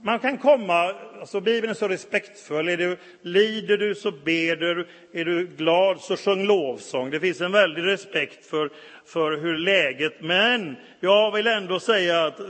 man 0.03 0.19
kan 0.19 0.39
komma, 0.39 0.95
alltså 1.21 1.41
Bibeln 1.41 1.71
är 1.71 1.75
så 1.75 1.89
respektfull. 1.89 2.69
Är 2.69 2.77
du, 2.77 2.97
lider 3.23 3.77
du 3.77 3.95
så 3.95 4.11
ber 4.11 4.57
du, 4.57 4.87
är 5.13 5.25
du 5.25 5.47
glad 5.47 6.01
så 6.01 6.17
sjung 6.17 6.47
lovsång. 6.47 7.11
Det 7.11 7.21
finns 7.21 7.41
en 7.41 7.53
väldig 7.53 7.85
respekt 7.85 8.47
för, 8.47 8.71
för 9.07 9.37
hur 9.37 9.59
läget, 9.59 10.21
men 10.21 10.77
jag 11.01 11.33
vill 11.33 11.47
ändå 11.47 11.81
säga 11.81 12.25
att 12.25 12.41
eh, 12.41 12.47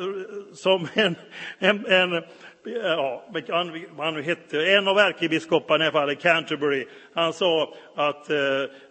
som 0.55 0.89
en, 0.95 1.15
en, 1.59 1.87
en 1.87 2.23
ja, 2.83 3.25
vad 3.91 4.07
han 4.07 4.15
nu 4.15 4.23
hette, 4.23 4.73
en 4.73 4.89
av 4.89 4.99
ärkebiskoparna 4.99 5.85
i 5.85 5.89
alla 5.89 5.93
fall, 5.93 6.17
Canterbury, 6.17 6.87
han 7.15 7.33
sa 7.33 7.75
att 7.95 8.31
eh, 8.31 8.37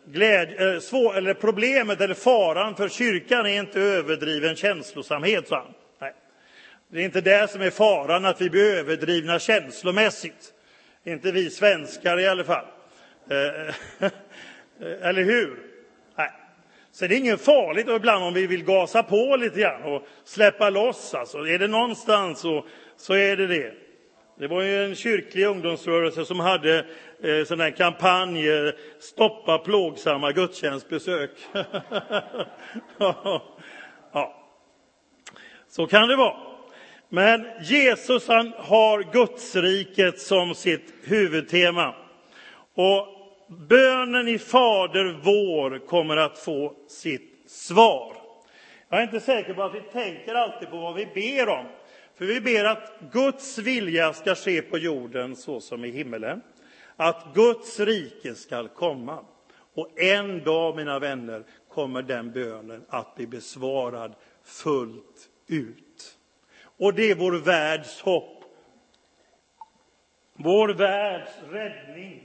gläd, 0.05 0.73
eh, 0.73 0.79
svår, 0.79 1.17
eller 1.17 1.33
problemet 1.33 2.01
eller 2.01 2.13
faran 2.13 2.75
för 2.75 2.89
kyrkan 2.89 3.45
är 3.45 3.59
inte 3.59 3.81
överdriven 3.81 4.55
känslosamhet, 4.55 5.47
sa 5.47 5.55
han. 5.55 5.73
Det 6.91 6.99
är 6.99 7.05
inte 7.05 7.21
det 7.21 7.51
som 7.51 7.61
är 7.61 7.69
faran, 7.69 8.25
att 8.25 8.41
vi 8.41 8.49
blir 8.49 8.75
överdrivna 8.75 9.39
känslomässigt. 9.39 10.53
Inte 11.03 11.31
vi 11.31 11.49
svenskar 11.49 12.19
i 12.19 12.27
alla 12.27 12.43
fall. 12.43 12.65
Eh, 13.29 13.75
eller 15.07 15.23
hur? 15.23 15.59
Nej. 16.15 16.31
Så 16.91 17.07
det 17.07 17.15
är 17.15 17.17
inget 17.17 17.41
farligt 17.41 17.87
ibland 17.89 18.23
om 18.23 18.33
vi 18.33 18.47
vill 18.47 18.63
gasa 18.63 19.03
på 19.03 19.35
lite 19.35 19.59
grann 19.59 19.83
och 19.83 20.07
släppa 20.23 20.69
loss. 20.69 21.13
Alltså. 21.13 21.37
Är 21.37 21.59
det 21.59 21.67
någonstans 21.67 22.39
så 22.39 22.65
så 22.97 23.13
är 23.13 23.37
det 23.37 23.47
det. 23.47 23.73
Det 24.37 24.47
var 24.47 24.61
ju 24.61 24.85
en 24.85 24.95
kyrklig 24.95 25.45
ungdomsrörelse 25.45 26.25
som 26.25 26.39
hade 26.39 26.85
eh, 27.23 27.45
sån 27.45 27.59
här 27.59 27.71
kampanj, 27.71 28.49
eh, 28.49 28.73
stoppa 28.99 29.57
plågsamma 29.57 30.31
gudstjänstbesök. 30.31 31.31
ja. 34.13 34.45
Så 35.67 35.87
kan 35.87 36.07
det 36.07 36.15
vara. 36.15 36.48
Men 37.09 37.45
Jesus 37.61 38.27
han 38.27 38.53
har 38.57 39.13
Gudsriket 39.13 40.19
som 40.19 40.55
sitt 40.55 40.93
huvudtema. 41.03 41.95
Och 42.73 43.07
bönen 43.69 44.27
i 44.27 44.39
Fader 44.39 45.19
vår 45.23 45.87
kommer 45.87 46.17
att 46.17 46.37
få 46.37 46.73
sitt 46.87 47.43
svar. 47.47 48.15
Jag 48.89 48.99
är 48.99 49.03
inte 49.03 49.19
säker 49.19 49.53
på 49.53 49.63
att 49.63 49.75
vi 49.75 49.81
tänker 49.81 50.35
alltid 50.35 50.69
på 50.69 50.77
vad 50.77 50.95
vi 50.95 51.05
ber 51.05 51.49
om. 51.49 51.65
För 52.17 52.25
vi 52.25 52.41
ber 52.41 52.65
att 52.65 52.99
Guds 53.11 53.57
vilja 53.57 54.13
ska 54.13 54.35
ske 54.35 54.61
på 54.61 54.77
jorden 54.77 55.35
så 55.35 55.59
som 55.59 55.85
i 55.85 55.91
himmelen. 55.91 56.41
Att 56.95 57.25
Guds 57.33 57.79
rike 57.79 58.35
ska 58.35 58.67
komma. 58.67 59.25
Och 59.73 59.99
en 59.99 60.43
dag, 60.43 60.75
mina 60.75 60.99
vänner, 60.99 61.43
kommer 61.69 62.01
den 62.01 62.31
bönen 62.31 62.85
att 62.89 63.15
bli 63.15 63.27
besvarad 63.27 64.15
fullt 64.43 65.29
ut. 65.47 65.88
Och 66.79 66.93
det 66.93 67.11
är 67.11 67.15
vår 67.15 67.31
världs 67.31 68.01
hopp. 68.01 68.43
Vår 70.33 70.69
världs 70.69 71.31
räddning. 71.51 72.23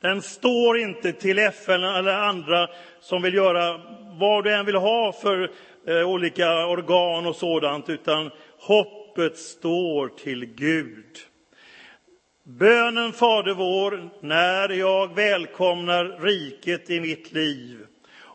Den 0.00 0.22
står 0.22 0.78
inte 0.78 1.12
till 1.12 1.38
FN 1.38 1.84
eller 1.84 2.14
andra 2.14 2.68
som 3.00 3.22
vill 3.22 3.34
göra 3.34 3.80
vad 4.18 4.44
du 4.44 4.54
än 4.54 4.66
vill 4.66 4.76
ha 4.76 5.12
för 5.12 5.50
eh, 5.86 6.08
olika 6.08 6.66
organ 6.66 7.26
och 7.26 7.36
sådant, 7.36 7.88
utan 7.88 8.30
hoppet 8.58 9.38
står 9.38 10.08
till 10.08 10.44
Gud. 10.46 11.16
Bönen 12.42 13.12
Fader 13.12 13.54
vår, 13.54 14.10
när 14.20 14.68
jag 14.68 15.14
välkomnar 15.14 16.04
riket 16.04 16.90
i 16.90 17.00
mitt 17.00 17.32
liv 17.32 17.86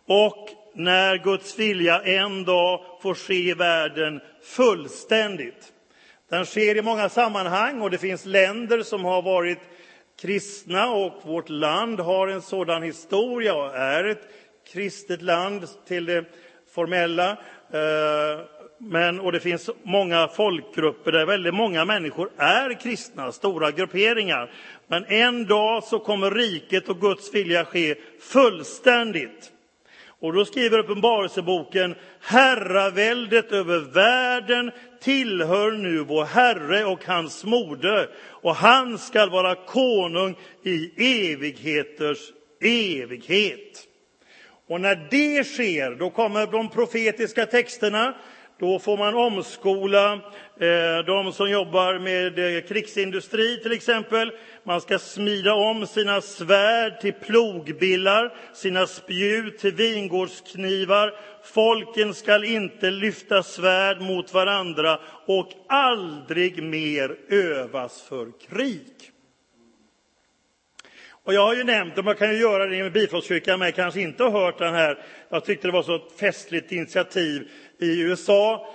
och 0.05 0.49
när 0.73 1.17
Guds 1.17 1.59
vilja 1.59 2.01
en 2.01 2.43
dag 2.45 2.81
får 3.01 3.13
ske 3.13 3.49
i 3.49 3.53
världen 3.53 4.21
fullständigt. 4.45 5.73
Den 6.29 6.45
sker 6.45 6.77
i 6.77 6.81
många 6.81 7.09
sammanhang 7.09 7.81
och 7.81 7.91
det 7.91 7.97
finns 7.97 8.25
länder 8.25 8.83
som 8.83 9.05
har 9.05 9.21
varit 9.21 9.59
kristna 10.21 10.89
och 10.89 11.21
vårt 11.23 11.49
land 11.49 11.99
har 11.99 12.27
en 12.27 12.41
sådan 12.41 12.83
historia 12.83 13.55
och 13.55 13.75
är 13.75 14.03
ett 14.03 14.27
kristet 14.73 15.21
land 15.21 15.67
till 15.87 16.05
det 16.05 16.25
formella. 16.73 17.31
Eh, 17.71 18.45
men, 18.77 19.19
och 19.19 19.31
det 19.31 19.39
finns 19.39 19.69
många 19.83 20.27
folkgrupper 20.27 21.11
där 21.11 21.25
väldigt 21.25 21.53
många 21.53 21.85
människor 21.85 22.29
är 22.37 22.79
kristna, 22.79 23.31
stora 23.31 23.71
grupperingar. 23.71 24.51
Men 24.87 25.05
en 25.05 25.45
dag 25.45 25.83
så 25.83 25.99
kommer 25.99 26.31
riket 26.31 26.89
och 26.89 27.01
Guds 27.01 27.33
vilja 27.33 27.65
ske 27.65 27.95
fullständigt. 28.19 29.51
Och 30.19 30.33
då 30.33 30.45
skriver 30.45 30.79
Uppenbarelseboken, 30.79 31.95
herraväldet 32.21 33.51
över 33.51 33.79
världen 33.79 34.71
tillhör 35.01 35.71
nu 35.71 35.99
vår 35.99 36.25
Herre 36.25 36.85
och 36.85 37.05
hans 37.05 37.43
moder, 37.43 38.09
och 38.27 38.55
han 38.55 38.97
skall 38.97 39.29
vara 39.29 39.55
konung 39.55 40.35
i 40.63 40.91
evigheters 41.31 42.19
evighet. 42.61 43.87
Och 44.67 44.81
när 44.81 45.07
det 45.11 45.43
sker, 45.43 45.95
då 45.95 46.09
kommer 46.09 46.47
de 46.47 46.69
profetiska 46.69 47.45
texterna, 47.45 48.15
då 48.59 48.79
får 48.79 48.97
man 48.97 49.15
omskola 49.15 50.13
eh, 50.59 51.05
de 51.05 51.33
som 51.33 51.49
jobbar 51.49 51.99
med 51.99 52.39
eh, 52.39 52.61
krigsindustri 52.61 53.59
till 53.61 53.71
exempel. 53.71 54.31
Man 54.63 54.81
ska 54.81 54.99
smida 54.99 55.53
om 55.53 55.87
sina 55.87 56.21
svärd 56.21 56.99
till 57.01 57.13
plogbillar, 57.13 58.33
sina 58.53 58.87
spjut 58.87 59.57
till 59.59 59.73
vingårdsknivar. 59.73 61.13
Folken 61.43 62.13
skall 62.13 62.43
inte 62.43 62.91
lyfta 62.91 63.43
svärd 63.43 64.01
mot 64.01 64.33
varandra 64.33 64.99
och 65.25 65.51
aldrig 65.67 66.63
mer 66.63 67.17
övas 67.29 68.01
för 68.01 68.27
krig. 68.49 69.11
Och 71.25 71.33
jag 71.33 71.41
har 71.41 71.55
ju 71.55 71.63
nämnt, 71.63 71.97
och 71.97 72.05
man 72.05 72.15
kan 72.15 72.31
ju 72.31 72.37
göra 72.37 72.65
det 72.65 72.77
i 72.77 72.89
Bifrostkyrkan 72.89 73.59
med, 73.59 73.75
kanske 73.75 74.01
inte 74.01 74.23
har 74.23 74.31
hört 74.31 74.57
den 74.57 74.73
här. 74.73 74.97
Jag 75.29 75.45
tyckte 75.45 75.67
det 75.67 75.71
var 75.71 75.83
så 75.83 75.95
ett 75.95 76.19
festligt 76.19 76.71
initiativ 76.71 77.49
i 77.79 78.01
USA. 78.01 78.67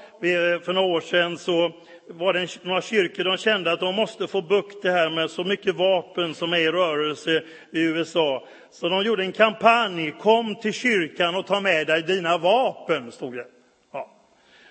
För 0.65 0.73
några 0.73 0.89
år 0.89 1.01
sedan 1.01 1.39
så 1.39 1.73
var 2.09 2.33
det 2.33 2.65
några 2.65 2.83
kyrkor 2.83 3.25
de 3.25 3.37
kände 3.37 3.73
att 3.73 3.81
de 3.81 3.95
måste 3.95 4.27
få 4.27 4.43
bukt 4.43 4.83
det 4.83 4.91
här 4.91 5.11
med 5.11 5.31
så 5.31 5.45
mycket 5.45 5.75
vapen 5.75 6.35
som 6.35 6.53
är 6.53 6.59
i 6.59 6.69
rörelse 6.69 7.43
i 7.73 7.81
USA. 7.81 8.47
Så 8.71 8.89
de 8.89 9.05
gjorde 9.05 9.23
en 9.23 9.33
kampanj, 9.33 10.11
kom 10.11 10.55
till 10.55 10.73
kyrkan 10.73 11.35
och 11.35 11.47
ta 11.47 11.61
med 11.61 11.87
dig 11.87 12.03
dina 12.03 12.39
vapen, 12.39 13.13
stod 13.13 13.35
det. 13.35 13.47
Ja. 13.93 14.11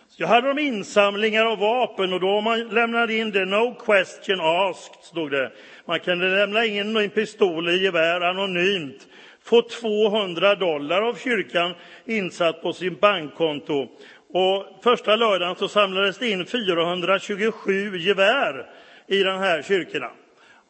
Så 0.08 0.26
hade 0.26 0.48
de 0.48 0.60
insamlingar 0.60 1.46
av 1.46 1.58
vapen 1.58 2.14
och 2.14 2.20
då 2.20 2.42
man 2.42 2.68
lämnade 2.68 3.14
in 3.14 3.32
det, 3.32 3.46
no 3.46 3.76
question 3.86 4.42
asked, 4.42 5.04
stod 5.04 5.32
det. 5.32 5.52
Man 5.86 6.00
kunde 6.00 6.28
lämna 6.28 6.66
in 6.66 6.98
en 6.98 7.10
pistol 7.10 7.68
eller 7.68 7.78
gevär 7.78 8.22
anonymt, 8.22 9.08
få 9.44 9.62
200 9.62 10.56
dollar 10.56 11.02
av 11.02 11.16
kyrkan 11.16 11.74
insatt 12.06 12.62
på 12.62 12.74
sin 12.74 12.96
bankkonto. 12.96 13.88
Och 14.34 14.66
första 14.84 15.16
lördagen 15.16 15.56
så 15.56 15.68
samlades 15.68 16.18
det 16.18 16.30
in 16.30 16.46
427 16.46 17.98
gevär 17.98 18.70
i 19.08 19.24
de 19.24 19.40
här 19.40 19.62
kyrkorna. 19.62 20.12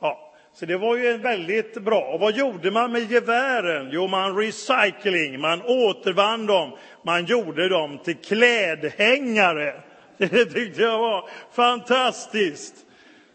Ja, 0.02 0.34
så 0.54 0.66
det 0.66 0.78
var 0.78 0.96
ju 0.96 1.18
väldigt 1.18 1.74
bra. 1.74 2.02
Och 2.02 2.20
vad 2.20 2.36
gjorde 2.36 2.72
man 2.72 2.92
med 2.92 3.12
gevären? 3.12 3.90
Jo, 3.92 4.08
man 4.08 4.38
recycling, 4.38 5.40
man 5.40 5.62
återvann 5.62 6.46
dem, 6.46 6.78
man 7.04 7.26
gjorde 7.26 7.70
dem 7.70 7.98
till 7.98 8.18
klädhängare. 8.18 9.74
Det 10.18 10.46
tyckte 10.46 10.82
jag 10.82 11.00
var 11.00 11.30
fantastiskt. 11.56 12.76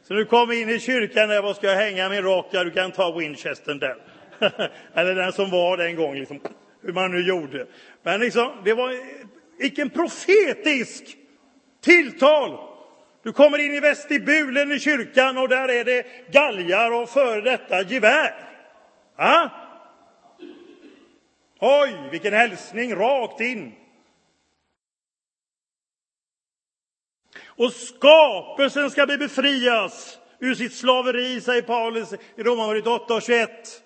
Så 0.09 0.15
nu 0.15 0.25
kom 0.25 0.53
in 0.53 0.71
i 0.71 0.81
kyrkan 0.81 1.29
där, 1.29 1.43
vad 1.43 1.57
ska 1.57 1.67
jag 1.67 1.77
hänga 1.77 2.09
min 2.09 2.23
rock? 2.23 2.49
Ja, 2.51 2.65
du 2.65 2.71
kan 2.71 2.93
ta 2.93 3.19
Winchestern 3.19 3.79
där. 3.79 3.97
Eller 4.95 5.15
den 5.15 5.33
som 5.33 5.51
var 5.51 5.77
den 5.77 5.97
gången, 5.97 6.19
liksom, 6.19 6.41
hur 6.83 6.93
man 6.93 7.11
nu 7.11 7.21
gjorde. 7.21 7.67
Men 8.03 8.21
liksom, 8.21 8.53
det 8.65 8.75
var 8.75 8.95
vilken 9.59 9.91
profetisk 9.91 11.17
tilltal! 11.81 12.75
Du 13.23 13.33
kommer 13.33 13.59
in 13.59 13.75
i 13.75 13.81
vestibulen 13.81 14.73
i 14.73 14.81
kyrkan 14.81 15.39
och 15.39 15.49
där 15.49 15.69
är 15.69 15.85
det 15.85 16.07
galgar 16.33 16.91
och 16.91 17.09
före 17.09 17.41
detta 17.41 17.83
gevär. 17.83 18.35
Ah? 19.17 19.49
Oj, 21.61 22.09
vilken 22.11 22.33
hälsning 22.33 22.95
rakt 22.95 23.41
in! 23.41 23.73
Och 27.57 27.73
skapelsen 27.73 28.91
ska 28.91 29.07
bli 29.07 29.19
befrias 29.19 30.19
ur 30.39 30.55
sitt 30.55 30.75
slaveri, 30.75 31.41
säger 31.41 31.63
Paulus 31.63 32.13
i 32.13 32.43
Romarbrevet 32.43 32.87
8 32.87 33.15
och 33.15 33.23
21. 33.23 33.84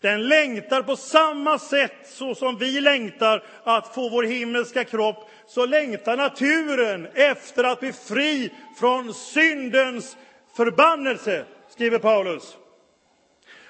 Den 0.00 0.28
längtar 0.28 0.82
på 0.82 0.96
samma 0.96 1.58
sätt 1.58 1.96
så 2.04 2.34
som 2.34 2.58
vi 2.58 2.80
längtar 2.80 3.42
att 3.64 3.94
få 3.94 4.08
vår 4.08 4.22
himmelska 4.22 4.84
kropp, 4.84 5.30
så 5.46 5.66
längtar 5.66 6.16
naturen 6.16 7.08
efter 7.14 7.64
att 7.64 7.80
bli 7.80 7.92
fri 7.92 8.50
från 8.80 9.14
syndens 9.14 10.16
förbannelse, 10.56 11.44
skriver 11.68 11.98
Paulus. 11.98 12.56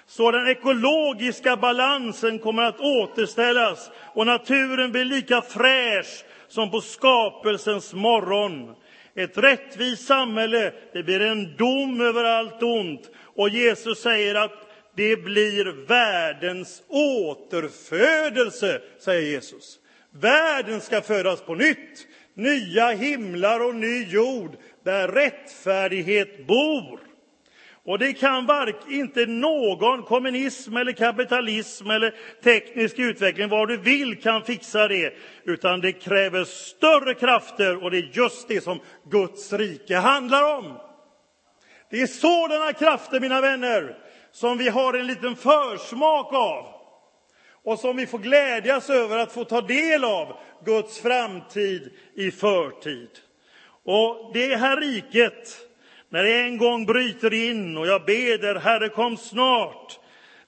Så 0.06 0.30
den 0.30 0.48
ekologiska 0.48 1.56
balansen 1.56 2.38
kommer 2.38 2.62
att 2.62 2.80
återställas 2.80 3.90
och 4.14 4.26
naturen 4.26 4.92
blir 4.92 5.04
lika 5.04 5.42
fräsch 5.42 6.24
som 6.48 6.70
på 6.70 6.80
skapelsens 6.80 7.94
morgon. 7.94 8.74
ett 9.14 9.38
rättvist 9.38 10.06
samhälle. 10.06 10.72
Det 10.92 11.02
blir 11.02 11.20
en 11.20 11.56
dom 11.56 12.00
över 12.00 12.24
allt 12.24 12.62
ont. 12.62 13.10
Och 13.36 13.48
Jesus 13.48 14.02
säger 14.02 14.34
att 14.34 14.67
det 14.98 15.16
blir 15.16 15.86
världens 15.86 16.82
återfödelse, 16.88 18.80
säger 18.98 19.30
Jesus. 19.30 19.78
Världen 20.10 20.80
ska 20.80 21.00
födas 21.00 21.40
på 21.40 21.54
nytt. 21.54 22.06
Nya 22.34 22.88
himlar 22.88 23.60
och 23.60 23.74
ny 23.74 24.04
jord 24.04 24.56
där 24.84 25.08
rättfärdighet 25.08 26.46
bor. 26.46 27.00
Och 27.84 27.98
det 27.98 28.12
kan 28.12 28.46
vark, 28.46 28.76
inte 28.88 29.26
någon 29.26 30.02
kommunism 30.02 30.76
eller 30.76 30.92
kapitalism 30.92 31.90
eller 31.90 32.14
teknisk 32.42 32.98
utveckling, 32.98 33.48
vad 33.48 33.68
du 33.68 33.76
vill, 33.76 34.20
kan 34.20 34.42
fixa 34.42 34.88
det. 34.88 35.14
Utan 35.44 35.80
det 35.80 35.92
kräver 35.92 36.44
större 36.44 37.14
krafter 37.14 37.84
och 37.84 37.90
det 37.90 37.98
är 37.98 38.10
just 38.12 38.48
det 38.48 38.60
som 38.60 38.80
Guds 39.10 39.52
rike 39.52 39.96
handlar 39.96 40.58
om. 40.58 40.78
Det 41.90 42.02
är 42.02 42.06
sådana 42.06 42.72
krafter, 42.72 43.20
mina 43.20 43.40
vänner, 43.40 43.96
som 44.32 44.58
vi 44.58 44.68
har 44.68 44.94
en 44.94 45.06
liten 45.06 45.36
försmak 45.36 46.32
av 46.32 46.66
och 47.62 47.78
som 47.78 47.96
vi 47.96 48.06
får 48.06 48.18
glädjas 48.18 48.90
över 48.90 49.18
att 49.18 49.32
få 49.32 49.44
ta 49.44 49.60
del 49.60 50.04
av 50.04 50.36
Guds 50.64 51.00
framtid 51.00 51.92
i 52.14 52.30
förtid. 52.30 53.08
Och 53.84 54.30
det 54.34 54.56
här 54.56 54.76
riket, 54.76 55.56
när 56.08 56.24
det 56.24 56.40
en 56.40 56.58
gång 56.58 56.86
bryter 56.86 57.32
in 57.32 57.76
och 57.76 57.86
jag 57.86 58.04
beder, 58.04 58.54
Herre 58.54 58.88
kom 58.88 59.16
snart. 59.16 59.98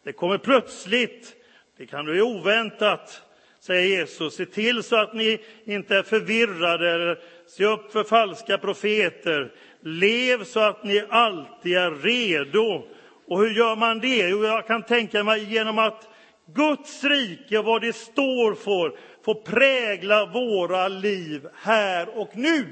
Det 0.05 0.13
kommer 0.13 0.39
plötsligt, 0.39 1.35
det 1.79 1.87
kan 1.87 2.05
bli 2.05 2.21
oväntat, 2.21 3.23
säger 3.61 3.99
Jesus. 3.99 4.35
Se 4.35 4.47
till 4.47 4.83
så 4.83 4.97
att 4.97 5.15
ni 5.15 5.41
inte 5.65 5.97
är 5.97 6.03
förvirrade 6.03 6.91
eller 6.91 7.19
se 7.47 7.65
upp 7.65 7.93
för 7.93 8.05
falska 8.05 8.59
profeter. 8.59 9.53
Lev 9.81 10.45
så 10.45 10.61
att 10.61 10.85
ni 10.85 11.05
alltid 11.09 11.77
är 11.77 11.91
redo. 11.91 12.85
Och 13.31 13.39
hur 13.39 13.51
gör 13.51 13.77
man 13.77 14.01
det? 14.01 14.29
Jo, 14.29 14.45
jag 14.45 14.67
kan 14.67 14.83
tänka 14.83 15.25
mig 15.25 15.53
genom 15.53 15.79
att 15.79 16.09
Guds 16.55 17.05
rike 17.05 17.59
och 17.59 17.65
vad 17.65 17.83
det 17.83 17.93
står 17.93 18.55
för 18.55 18.93
får 19.25 19.35
prägla 19.35 20.27
våra 20.27 20.89
liv 20.89 21.49
här 21.55 22.19
och 22.19 22.31
nu. 22.37 22.67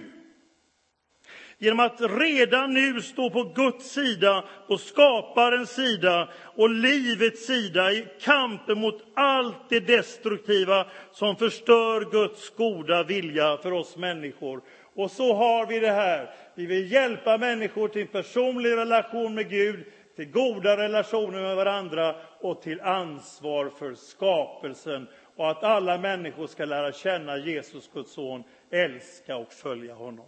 Genom 1.58 1.80
att 1.80 2.00
redan 2.00 2.74
nu 2.74 3.00
stå 3.02 3.30
på 3.30 3.44
Guds 3.44 3.90
sida, 3.90 4.44
på 4.68 4.78
skaparens 4.78 5.70
sida 5.70 6.28
och 6.56 6.70
livets 6.70 7.46
sida 7.46 7.92
i 7.92 8.06
kampen 8.20 8.78
mot 8.78 9.02
allt 9.14 9.68
det 9.68 9.80
destruktiva 9.80 10.86
som 11.12 11.36
förstör 11.36 12.10
Guds 12.10 12.50
goda 12.50 13.02
vilja 13.02 13.56
för 13.56 13.72
oss 13.72 13.96
människor. 13.96 14.60
Och 14.94 15.10
så 15.10 15.34
har 15.34 15.66
vi 15.66 15.78
det 15.78 15.90
här. 15.90 16.30
Vi 16.54 16.66
vill 16.66 16.92
hjälpa 16.92 17.38
människor 17.38 17.88
till 17.88 18.02
en 18.02 18.08
personlig 18.08 18.70
relation 18.70 19.34
med 19.34 19.50
Gud, 19.50 19.84
till 20.18 20.30
goda 20.30 20.76
relationer 20.76 21.42
med 21.42 21.56
varandra 21.56 22.14
och 22.40 22.62
till 22.62 22.80
ansvar 22.80 23.70
för 23.78 23.94
skapelsen 23.94 25.06
och 25.36 25.50
att 25.50 25.64
alla 25.64 25.98
människor 25.98 26.46
ska 26.46 26.64
lära 26.64 26.92
känna 26.92 27.38
Jesus, 27.38 27.90
Guds 27.94 28.12
son, 28.12 28.42
älska 28.70 29.36
och 29.36 29.52
följa 29.52 29.94
honom. 29.94 30.26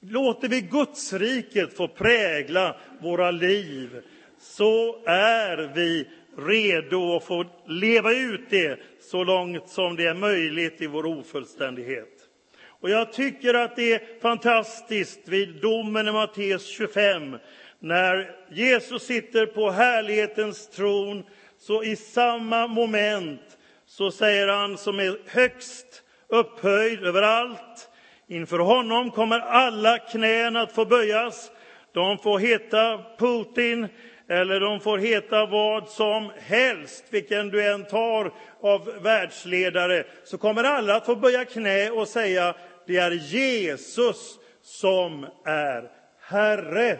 Låter 0.00 0.48
vi 0.48 0.60
Gudsriket 0.60 1.76
få 1.76 1.88
prägla 1.88 2.76
våra 3.00 3.30
liv 3.30 4.02
så 4.38 5.02
är 5.06 5.72
vi 5.74 6.08
redo 6.36 7.16
att 7.16 7.24
få 7.24 7.44
leva 7.66 8.12
ut 8.12 8.50
det 8.50 8.80
så 9.00 9.24
långt 9.24 9.68
som 9.68 9.96
det 9.96 10.06
är 10.06 10.14
möjligt 10.14 10.82
i 10.82 10.86
vår 10.86 11.06
ofullständighet. 11.06 12.28
Och 12.66 12.90
jag 12.90 13.12
tycker 13.12 13.54
att 13.54 13.76
det 13.76 13.92
är 13.92 14.20
fantastiskt 14.20 15.28
vid 15.28 15.60
domen 15.60 16.08
i 16.08 16.12
Matteus 16.12 16.66
25 16.66 17.36
när 17.84 18.30
Jesus 18.50 19.02
sitter 19.02 19.46
på 19.46 19.70
härlighetens 19.70 20.68
tron 20.70 21.24
så 21.58 21.82
i 21.82 21.96
samma 21.96 22.66
moment 22.66 23.58
så 23.86 24.10
säger 24.10 24.48
han 24.48 24.78
som 24.78 25.00
är 25.00 25.18
högst 25.26 26.02
upphöjd 26.28 27.04
över 27.04 27.22
allt 27.22 27.90
Inför 28.26 28.58
honom 28.58 29.10
kommer 29.10 29.40
alla 29.40 29.98
knän 29.98 30.56
att 30.56 30.72
få 30.72 30.84
böjas. 30.84 31.50
De 31.92 32.18
får 32.18 32.38
heta 32.38 33.00
Putin 33.18 33.88
eller 34.28 34.60
de 34.60 34.80
får 34.80 34.98
heta 34.98 35.46
vad 35.46 35.88
som 35.88 36.30
helst, 36.38 37.04
vilken 37.10 37.48
du 37.48 37.66
än 37.66 37.84
tar 37.84 38.32
av 38.60 38.92
världsledare, 39.02 40.04
så 40.24 40.38
kommer 40.38 40.64
alla 40.64 40.96
att 40.96 41.06
få 41.06 41.16
böja 41.16 41.44
knä 41.44 41.90
och 41.90 42.08
säga 42.08 42.54
det 42.86 42.96
är 42.96 43.10
Jesus 43.10 44.38
som 44.62 45.26
är 45.44 45.90
Herre. 46.20 46.98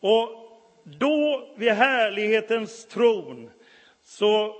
Och 0.00 0.30
då 0.84 1.48
vid 1.56 1.72
härlighetens 1.72 2.86
tron 2.86 3.50
så 4.02 4.54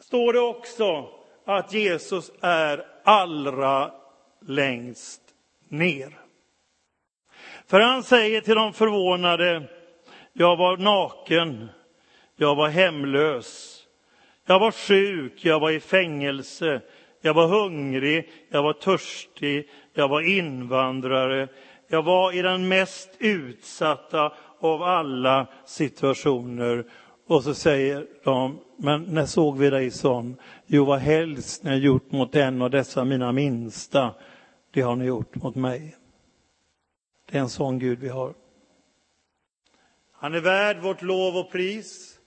står 0.00 0.32
det 0.32 0.40
också 0.40 1.08
att 1.44 1.72
Jesus 1.72 2.32
är 2.40 2.86
allra 3.04 3.92
längst 4.46 5.22
ner. 5.68 6.18
För 7.66 7.80
han 7.80 8.02
säger 8.02 8.40
till 8.40 8.54
de 8.54 8.72
förvånade, 8.72 9.62
jag 10.32 10.56
var 10.56 10.76
naken, 10.76 11.68
jag 12.36 12.54
var 12.54 12.68
hemlös, 12.68 13.82
jag 14.46 14.58
var 14.58 14.70
sjuk, 14.70 15.44
jag 15.44 15.60
var 15.60 15.70
i 15.70 15.80
fängelse, 15.80 16.80
jag 17.20 17.34
var 17.34 17.46
hungrig, 17.46 18.30
jag 18.48 18.62
var 18.62 18.72
törstig, 18.72 19.70
jag 19.92 20.08
var 20.08 20.20
invandrare, 20.20 21.48
jag 21.88 22.02
var 22.02 22.32
i 22.32 22.42
den 22.42 22.68
mest 22.68 23.10
utsatta 23.18 24.32
av 24.66 24.82
alla 24.82 25.46
situationer. 25.64 26.86
Och 27.26 27.42
så 27.42 27.54
säger 27.54 28.06
de, 28.24 28.58
men 28.76 29.02
när 29.02 29.26
såg 29.26 29.58
vi 29.58 29.70
dig 29.70 29.90
sån? 29.90 30.36
Jo, 30.66 30.84
vad 30.84 30.98
helst 30.98 31.62
ni 31.62 31.70
har 31.70 31.76
gjort 31.76 32.12
mot 32.12 32.36
en 32.36 32.62
av 32.62 32.70
dessa 32.70 33.04
mina 33.04 33.32
minsta, 33.32 34.14
det 34.70 34.80
har 34.80 34.96
ni 34.96 35.04
gjort 35.04 35.34
mot 35.34 35.54
mig. 35.54 35.96
Det 37.30 37.38
är 37.38 37.42
en 37.42 37.48
sån 37.48 37.78
Gud 37.78 37.98
vi 37.98 38.08
har. 38.08 38.34
Han 40.12 40.34
är 40.34 40.40
värd 40.40 40.80
vårt 40.80 41.02
lov 41.02 41.36
och 41.36 41.50
pris 41.50 42.18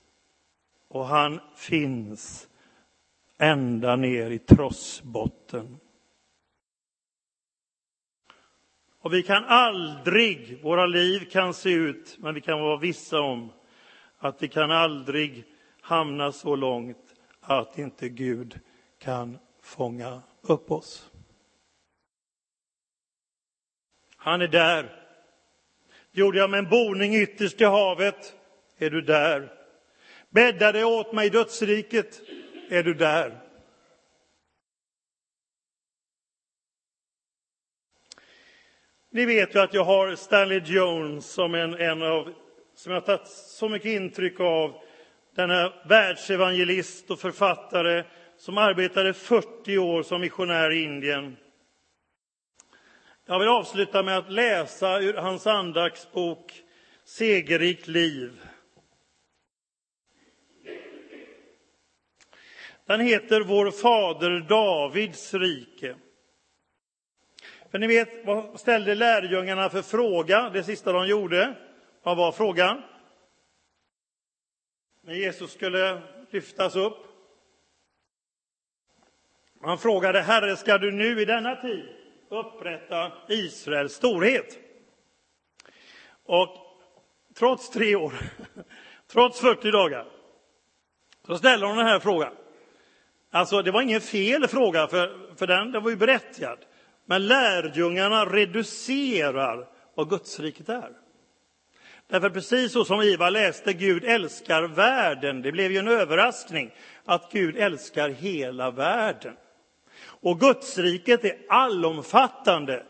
och 0.88 1.06
han 1.06 1.40
finns 1.56 2.48
ända 3.38 3.96
ner 3.96 4.32
i 4.32 4.40
trossbotten. 4.40 5.80
Och 9.02 9.14
vi 9.14 9.24
kan 9.24 9.46
aldrig, 9.46 10.64
våra 10.64 10.86
liv 10.86 11.30
kan 11.32 11.54
se 11.54 11.70
ut, 11.70 12.18
men 12.20 12.34
vi 12.34 12.42
kan 12.42 12.60
vara 12.60 12.78
vissa 12.78 13.20
om 13.20 13.52
att 14.18 14.44
vi 14.44 14.48
kan 14.48 14.72
aldrig 14.72 15.44
hamna 15.82 16.32
så 16.32 16.56
långt 16.56 17.16
att 17.42 17.78
inte 17.78 18.10
Gud 18.10 18.60
kan 19.00 19.38
fånga 19.62 20.22
upp 20.42 20.72
oss. 20.72 21.12
Han 24.16 24.42
är 24.42 24.48
där. 24.48 24.96
Gjorde 26.12 26.38
jag 26.38 26.50
med 26.50 26.58
en 26.58 26.70
boning 26.70 27.16
ytterst 27.16 27.62
i 27.62 27.66
havet, 27.66 28.36
är 28.78 28.90
du 28.90 29.02
där. 29.02 29.54
Bäddade 30.30 30.84
åt 30.84 31.14
mig 31.14 31.28
i 31.28 31.30
dödsriket, 31.30 32.22
är 32.70 32.84
du 32.84 32.94
där. 32.94 33.49
Ni 39.12 39.26
vet 39.26 39.56
ju 39.56 39.60
att 39.60 39.74
jag 39.74 39.84
har 39.84 40.16
Stanley 40.16 40.62
Jones 40.66 41.26
som 41.26 41.56
en, 41.56 41.74
en 41.74 42.02
av, 42.02 42.34
som 42.76 42.94
jag 42.94 43.06
tagit 43.06 43.28
så 43.28 43.70
mycket 43.70 43.92
intryck 43.92 44.40
av 44.40 44.82
denna 45.36 45.74
världsevangelist 45.86 47.12
och 47.12 47.20
författare 47.20 48.04
som 48.38 48.58
arbetade 48.58 49.14
40 49.14 49.78
år 49.78 50.04
som 50.04 50.22
missionär 50.22 50.72
i 50.72 50.84
Indien. 50.84 51.38
Jag 53.26 53.40
vill 53.40 53.48
avsluta 53.48 54.04
med 54.04 54.18
att 54.18 54.32
läsa 54.32 55.00
ur 55.00 55.14
hans 55.14 55.48
andaktsbok 55.48 56.64
Segerrikt 57.04 57.88
liv. 57.88 58.42
Den 62.86 63.00
heter 63.00 63.42
Vår 63.42 63.72
fader 63.72 64.40
Davids 64.40 65.34
rike. 65.34 65.96
För 67.72 67.80
ni 67.80 67.88
vet, 67.88 68.26
vad 68.26 68.60
ställde 68.60 68.96
lärjungarna 68.96 69.70
för 69.70 69.82
fråga 69.82 70.50
det 70.50 70.64
sista 70.64 70.92
de 70.92 71.08
gjorde? 71.08 71.56
Vad 72.04 72.18
var 72.18 72.32
frågan? 72.32 72.82
när 75.10 75.16
Jesus 75.16 75.52
skulle 75.52 76.02
lyftas 76.32 76.76
upp. 76.76 76.98
Han 79.62 79.78
frågade, 79.78 80.22
Herre, 80.22 80.58
ska 80.58 80.78
du 80.78 80.92
nu 80.92 81.22
i 81.22 81.26
denna 81.26 81.56
tid 81.56 81.86
upprätta 82.30 83.12
Israels 83.28 83.94
storhet? 83.94 84.58
Och 86.24 86.50
trots 87.36 87.70
tre 87.70 87.96
år, 87.96 88.14
trots 89.08 89.42
40 89.42 89.72
dagar, 89.72 90.06
så 91.28 91.38
ställer 91.38 91.68
hon 91.68 91.78
den 91.78 91.88
här 91.88 92.00
frågan. 92.00 92.34
Alltså, 93.32 93.62
det 93.62 93.72
var 93.72 93.82
ingen 93.82 94.02
fel 94.02 94.48
fråga, 94.48 94.88
för, 94.88 95.36
för 95.36 95.48
den, 95.48 95.72
den 95.72 95.84
var 95.84 95.90
ju 95.90 95.96
berättigad. 95.96 96.60
Men 97.10 97.28
lärjungarna 97.28 98.26
reducerar 98.26 99.68
vad 99.96 100.10
Gudsriket 100.10 100.70
är. 100.70 100.92
Därför 102.08 102.30
precis 102.30 102.72
så 102.72 102.86
som 102.86 103.02
Ivar 103.02 103.32
läste, 103.32 103.74
Gud 103.74 104.04
älskar 104.04 104.64
världen. 104.64 105.42
Det 105.42 105.52
blev 105.52 105.72
ju 105.72 105.78
en 105.78 105.88
överraskning 105.88 106.72
att 107.06 107.32
Gud 107.32 107.58
älskar 107.58 108.10
hela 108.10 108.72
världen. 108.72 109.36
Och 110.02 110.40
Gudsriket 110.40 111.26
är 111.26 111.38
allomfattande. 111.50 112.86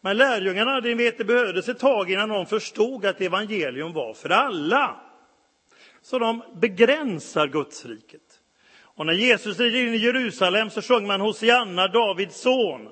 Men 0.00 0.16
lärjungarna, 0.16 0.80
ni 0.80 0.94
vet, 0.94 1.18
det 1.18 1.24
behövdes 1.24 1.68
ett 1.68 1.78
tag 1.78 2.10
innan 2.10 2.28
de 2.28 2.46
förstod 2.46 3.06
att 3.06 3.20
evangelium 3.20 3.92
var 3.92 4.14
för 4.14 4.30
alla. 4.30 5.00
Så 6.02 6.18
de 6.18 6.42
begränsar 6.60 7.46
Gudsriket. 7.46 8.40
Och 8.76 9.06
när 9.06 9.12
Jesus 9.12 9.58
rider 9.58 9.78
in 9.78 9.94
i 9.94 9.96
Jerusalem 9.96 10.70
så 10.70 10.82
sjöng 10.82 11.06
man 11.06 11.20
Hosianna, 11.20 11.88
Davids 11.88 12.40
son. 12.40 12.88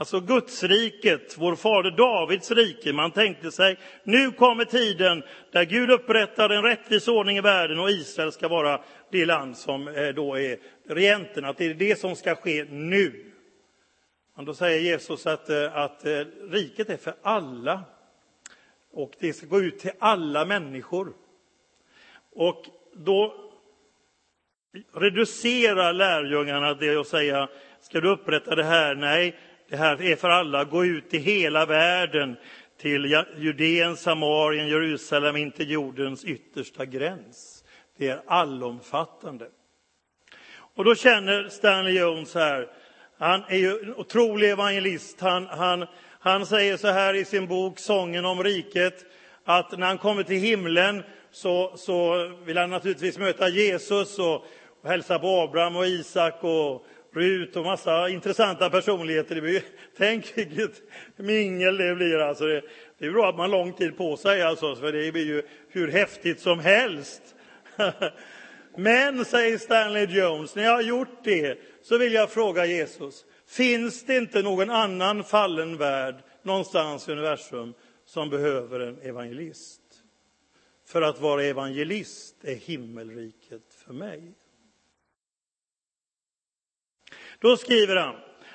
Alltså 0.00 0.20
Gudsriket, 0.20 1.38
vår 1.38 1.56
fader 1.56 1.90
Davids 1.90 2.50
rike. 2.50 2.92
Man 2.92 3.10
tänkte 3.10 3.52
sig, 3.52 3.78
nu 4.04 4.30
kommer 4.30 4.64
tiden 4.64 5.22
där 5.52 5.64
Gud 5.64 5.90
upprättar 5.90 6.50
en 6.50 6.62
rättvis 6.62 7.08
ordning 7.08 7.36
i 7.36 7.40
världen 7.40 7.78
och 7.78 7.90
Israel 7.90 8.32
ska 8.32 8.48
vara 8.48 8.80
det 9.10 9.26
land 9.26 9.56
som 9.56 9.88
eh, 9.88 10.08
då 10.08 10.38
är 10.38 10.58
regenten, 10.88 11.44
att 11.44 11.56
det 11.56 11.64
är 11.64 11.74
det 11.74 11.98
som 11.98 12.16
ska 12.16 12.34
ske 12.34 12.64
nu. 12.64 13.32
Men 14.36 14.44
då 14.44 14.54
säger 14.54 14.80
Jesus 14.80 15.26
att, 15.26 15.50
eh, 15.50 15.76
att 15.76 16.06
eh, 16.06 16.24
riket 16.50 16.90
är 16.90 16.96
för 16.96 17.14
alla 17.22 17.84
och 18.92 19.12
det 19.18 19.32
ska 19.32 19.46
gå 19.46 19.60
ut 19.60 19.78
till 19.78 19.92
alla 19.98 20.44
människor. 20.44 21.12
Och 22.32 22.64
då 22.92 23.34
reducerar 24.94 25.92
lärjungarna 25.92 26.74
det 26.74 26.96
och 26.96 27.06
säga, 27.06 27.48
ska 27.80 28.00
du 28.00 28.08
upprätta 28.08 28.54
det 28.54 28.64
här? 28.64 28.94
Nej, 28.94 29.38
det 29.68 29.76
här 29.76 30.02
är 30.02 30.16
för 30.16 30.28
alla. 30.28 30.64
Gå 30.64 30.84
ut 30.84 31.14
i 31.14 31.18
hela 31.18 31.66
världen, 31.66 32.36
till 32.80 33.24
Judeen, 33.36 33.96
Samarien, 33.96 34.68
Jerusalem, 34.68 35.36
in 35.36 35.50
till 35.50 35.70
jordens 35.70 36.24
yttersta 36.24 36.84
gräns. 36.84 37.64
Det 37.98 38.08
är 38.08 38.22
allomfattande. 38.26 39.46
Och 40.74 40.84
då 40.84 40.94
känner 40.94 41.48
Stanley 41.48 41.98
Jones 41.98 42.34
här, 42.34 42.68
han 43.18 43.42
är 43.48 43.56
ju 43.56 43.78
en 43.78 43.94
otrolig 43.94 44.50
evangelist. 44.50 45.20
Han, 45.20 45.46
han, 45.46 45.86
han 46.20 46.46
säger 46.46 46.76
så 46.76 46.88
här 46.88 47.14
i 47.14 47.24
sin 47.24 47.46
bok 47.46 47.78
Sången 47.78 48.24
om 48.24 48.42
riket, 48.44 49.06
att 49.44 49.78
när 49.78 49.86
han 49.86 49.98
kommer 49.98 50.22
till 50.22 50.40
himlen 50.40 51.02
så, 51.30 51.76
så 51.76 52.28
vill 52.44 52.58
han 52.58 52.70
naturligtvis 52.70 53.18
möta 53.18 53.48
Jesus 53.48 54.18
och, 54.18 54.34
och 54.82 54.88
hälsa 54.88 55.18
på 55.18 55.40
Abraham 55.40 55.76
och 55.76 55.86
Isak 55.86 56.44
och 56.44 56.86
Rut 57.18 57.56
och 57.56 57.64
massa 57.64 58.08
intressanta 58.08 58.70
personligheter. 58.70 59.34
Det 59.34 59.40
blir, 59.40 59.62
tänk 59.96 60.38
vilket 60.38 60.82
mingel 61.16 61.76
det 61.76 61.94
blir. 61.94 62.18
Alltså 62.18 62.46
det, 62.46 62.62
det 62.98 63.06
är 63.06 63.10
bra 63.10 63.28
att 63.28 63.36
man 63.36 63.50
har 63.50 63.58
lång 63.58 63.72
tid 63.72 63.96
på 63.96 64.16
sig, 64.16 64.42
alltså, 64.42 64.76
för 64.76 64.92
det 64.92 65.12
blir 65.12 65.26
ju 65.26 65.42
hur 65.68 65.88
häftigt 65.88 66.40
som 66.40 66.58
helst. 66.58 67.22
Men, 68.76 69.24
säger 69.24 69.58
Stanley 69.58 70.04
Jones, 70.04 70.54
när 70.54 70.62
jag 70.62 70.72
har 70.72 70.82
gjort 70.82 71.24
det 71.24 71.58
så 71.82 71.98
vill 71.98 72.12
jag 72.12 72.30
fråga 72.30 72.66
Jesus, 72.66 73.24
finns 73.46 74.04
det 74.04 74.16
inte 74.16 74.42
någon 74.42 74.70
annan 74.70 75.24
fallen 75.24 75.76
värld 75.76 76.14
någonstans 76.42 77.08
i 77.08 77.12
universum 77.12 77.74
som 78.04 78.30
behöver 78.30 78.80
en 78.80 79.00
evangelist? 79.02 79.80
För 80.86 81.02
att 81.02 81.20
vara 81.20 81.44
evangelist 81.44 82.44
är 82.44 82.54
himmelriket 82.54 83.74
för 83.84 83.92
mig. 83.92 84.34
Då 87.40 87.56
skriver 87.56 87.96
han, 87.96 88.14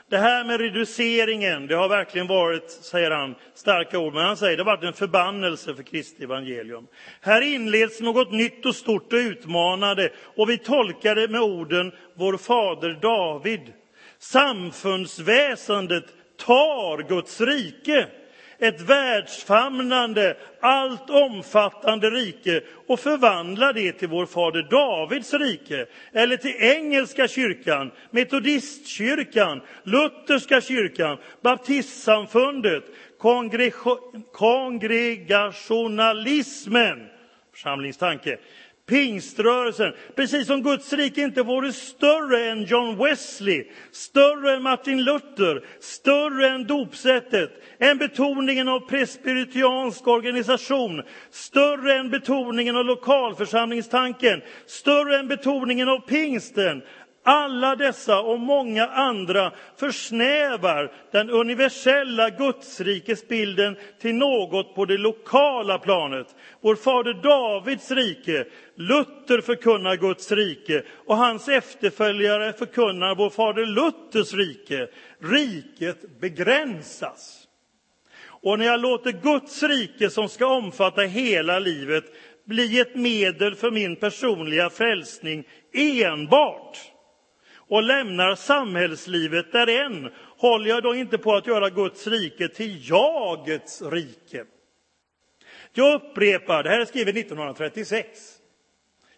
det 0.10 0.18
här 0.18 0.44
med 0.44 0.60
reduceringen, 0.60 1.68
det 1.68 1.76
har 1.76 1.90
verkligen 1.90 2.28
varit, 2.28 2.72
säger 2.72 3.12
han, 3.12 3.36
starka 3.54 4.00
ord, 4.00 4.14
men 4.14 4.26
han 4.26 4.38
säger 4.38 4.58
det 4.58 4.64
har 4.64 4.78
varit 4.78 4.84
en 4.84 4.94
förbannelse 4.94 5.76
för 5.76 5.84
Kristi 5.84 6.24
evangelium. 6.24 6.88
Här 7.22 7.42
inleds 7.42 8.02
något 8.02 8.32
nytt 8.32 8.66
och 8.66 8.76
stort 8.76 9.14
och 9.14 9.18
utmanande 9.18 10.10
och 10.36 10.50
vi 10.50 10.58
tolkar 10.58 11.16
det 11.16 11.28
med 11.28 11.42
orden 11.42 11.92
vår 12.16 12.38
fader 12.38 13.00
David. 13.02 13.74
Samfundsväsendet 14.20 16.06
tar 16.38 17.10
Guds 17.10 17.42
rike 17.42 18.08
ett 18.60 18.82
världsfamnande, 18.82 20.38
allt 20.60 21.10
omfattande 21.10 22.10
rike 22.10 22.62
och 22.88 23.00
förvandla 23.00 23.74
det 23.74 23.92
till 23.92 24.08
vår 24.08 24.26
fader 24.26 24.68
Davids 24.70 25.34
rike, 25.34 25.86
eller 26.14 26.38
till 26.38 26.56
engelska 26.60 27.28
kyrkan, 27.28 27.92
metodistkyrkan, 28.12 29.62
lutherska 29.84 30.62
kyrkan, 30.62 31.18
baptistsamfundet, 31.42 32.84
kongregationalismen, 34.32 37.08
församlingstanke, 37.52 38.38
Pingströrelsen, 38.86 39.94
precis 40.16 40.48
som 40.48 40.64
Guds 40.64 40.94
rike 40.94 41.22
inte 41.22 41.44
vore 41.44 41.74
större 41.74 42.46
än 42.46 42.64
John 42.64 42.98
Wesley, 42.98 43.68
större 43.92 44.56
än 44.56 44.64
Martin 44.64 45.04
Luther, 45.04 45.66
större 45.80 46.48
än 46.48 46.68
dopsättet, 46.68 47.52
än 47.80 47.98
betoningen 47.98 48.68
av 48.68 48.80
presbyteriansk 48.80 50.08
organisation, 50.08 51.04
större 51.32 51.94
än 51.94 52.10
betoningen 52.10 52.76
av 52.76 52.86
lokalförsamlingstanken, 52.86 54.42
större 54.66 55.20
än 55.20 55.28
betoningen 55.28 55.90
av 55.90 56.00
pingsten, 56.00 56.82
alla 57.24 57.76
dessa 57.76 58.22
och 58.22 58.40
många 58.40 58.88
andra 58.88 59.52
försnävar 59.78 60.92
den 61.12 61.30
universella 61.30 62.30
gudsrikesbilden 62.30 63.76
till 64.02 64.16
något 64.16 64.76
på 64.76 64.86
det 64.86 64.98
lokala 64.98 65.80
planet. 65.80 66.36
Vår 66.62 66.76
fader 66.76 67.14
Davids 67.14 67.92
rike, 67.92 68.46
Luther 68.76 69.42
förkunnar 69.42 69.96
Guds 69.96 70.32
rike 70.32 70.84
och 71.06 71.18
hans 71.18 71.48
efterföljare 71.48 72.54
förkunnar 72.54 73.16
vår 73.16 73.30
fader 73.30 73.66
Luthers 73.66 74.34
rike. 74.34 74.88
Riket 75.20 76.20
begränsas. 76.20 77.48
Och 78.26 78.60
när 78.60 78.66
jag 78.66 78.80
låter 78.80 79.12
Guds 79.12 79.64
rike 79.64 80.10
som 80.10 80.30
ska 80.30 80.46
omfatta 80.46 81.02
hela 81.02 81.60
livet 81.60 82.04
bli 82.46 82.80
ett 82.80 82.96
medel 82.96 83.56
för 83.56 83.72
min 83.72 83.96
personliga 83.96 84.70
frälsning 84.70 85.44
enbart 85.74 86.93
och 87.74 87.84
lämnar 87.84 88.36
samhällslivet 88.36 89.52
därän 89.52 90.12
håller 90.38 90.70
jag 90.70 90.84
då 90.84 90.96
inte 90.96 91.18
på 91.18 91.36
att 91.36 91.48
göra 91.48 91.70
Guds 91.70 92.08
rike 92.08 92.48
till 92.48 92.90
jagets 92.90 93.82
rike. 93.82 94.46
Jag 95.74 95.94
upprepar, 95.94 96.64
det 96.64 96.70
här 96.70 96.80
är 96.80 96.86
skrivet 96.86 97.18
1936. 97.18 98.08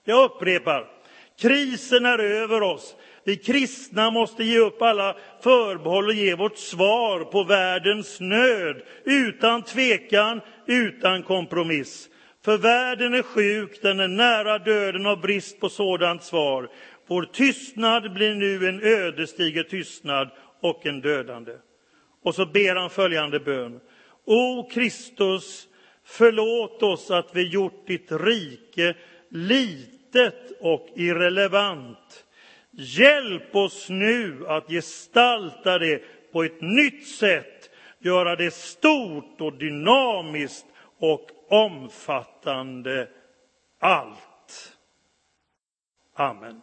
Jag 0.04 0.24
upprepar, 0.24 0.88
krisen 1.42 2.06
är 2.06 2.20
över 2.20 2.62
oss. 2.62 2.96
Vi 3.24 3.36
kristna 3.36 4.12
måste 4.12 4.44
ge 4.44 4.60
upp 4.60 4.82
alla 4.82 5.16
förbehåll 5.42 6.08
och 6.08 6.14
ge 6.14 6.36
vårt 6.36 6.58
svar 6.58 7.24
på 7.24 7.44
världens 7.44 8.20
nöd 8.20 8.82
utan 9.06 9.62
tvekan, 9.64 10.42
utan 10.68 11.24
kompromiss. 11.24 12.10
För 12.46 12.58
världen 12.58 13.14
är 13.14 13.22
sjuk, 13.22 13.82
den 13.82 14.00
är 14.00 14.08
nära 14.08 14.60
döden 14.60 15.06
av 15.06 15.22
brist 15.22 15.60
på 15.60 15.70
sådant 15.70 16.24
svar. 16.24 16.70
Vår 17.08 17.24
tystnad 17.24 18.14
blir 18.14 18.36
nu 18.36 18.70
en 18.70 18.84
ödesdiger 18.84 19.64
tystnad 19.64 20.30
och 20.62 20.86
en 20.86 21.02
dödande. 21.02 21.54
Och 22.24 22.36
så 22.36 22.46
ber 22.46 22.76
han 22.76 22.90
följande 22.90 23.40
bön. 23.40 23.80
O 24.26 24.70
Kristus, 24.72 25.68
förlåt 26.04 26.84
oss 26.84 27.12
att 27.12 27.36
vi 27.36 27.48
gjort 27.48 27.88
ditt 27.88 28.12
rike 28.12 28.96
litet 29.30 30.52
och 30.60 30.88
irrelevant. 30.96 32.26
Hjälp 32.72 33.56
oss 33.56 33.90
nu 33.90 34.48
att 34.48 34.68
gestalta 34.68 35.80
det 35.80 36.04
på 36.32 36.44
ett 36.44 36.62
nytt 36.62 37.08
sätt, 37.08 37.70
göra 38.00 38.36
det 38.36 38.54
stort 38.54 39.42
och 39.42 39.54
dynamiskt 39.54 40.66
och 41.00 41.30
omfattande 41.50 43.10
allt. 43.80 44.78
Amen. 46.14 46.62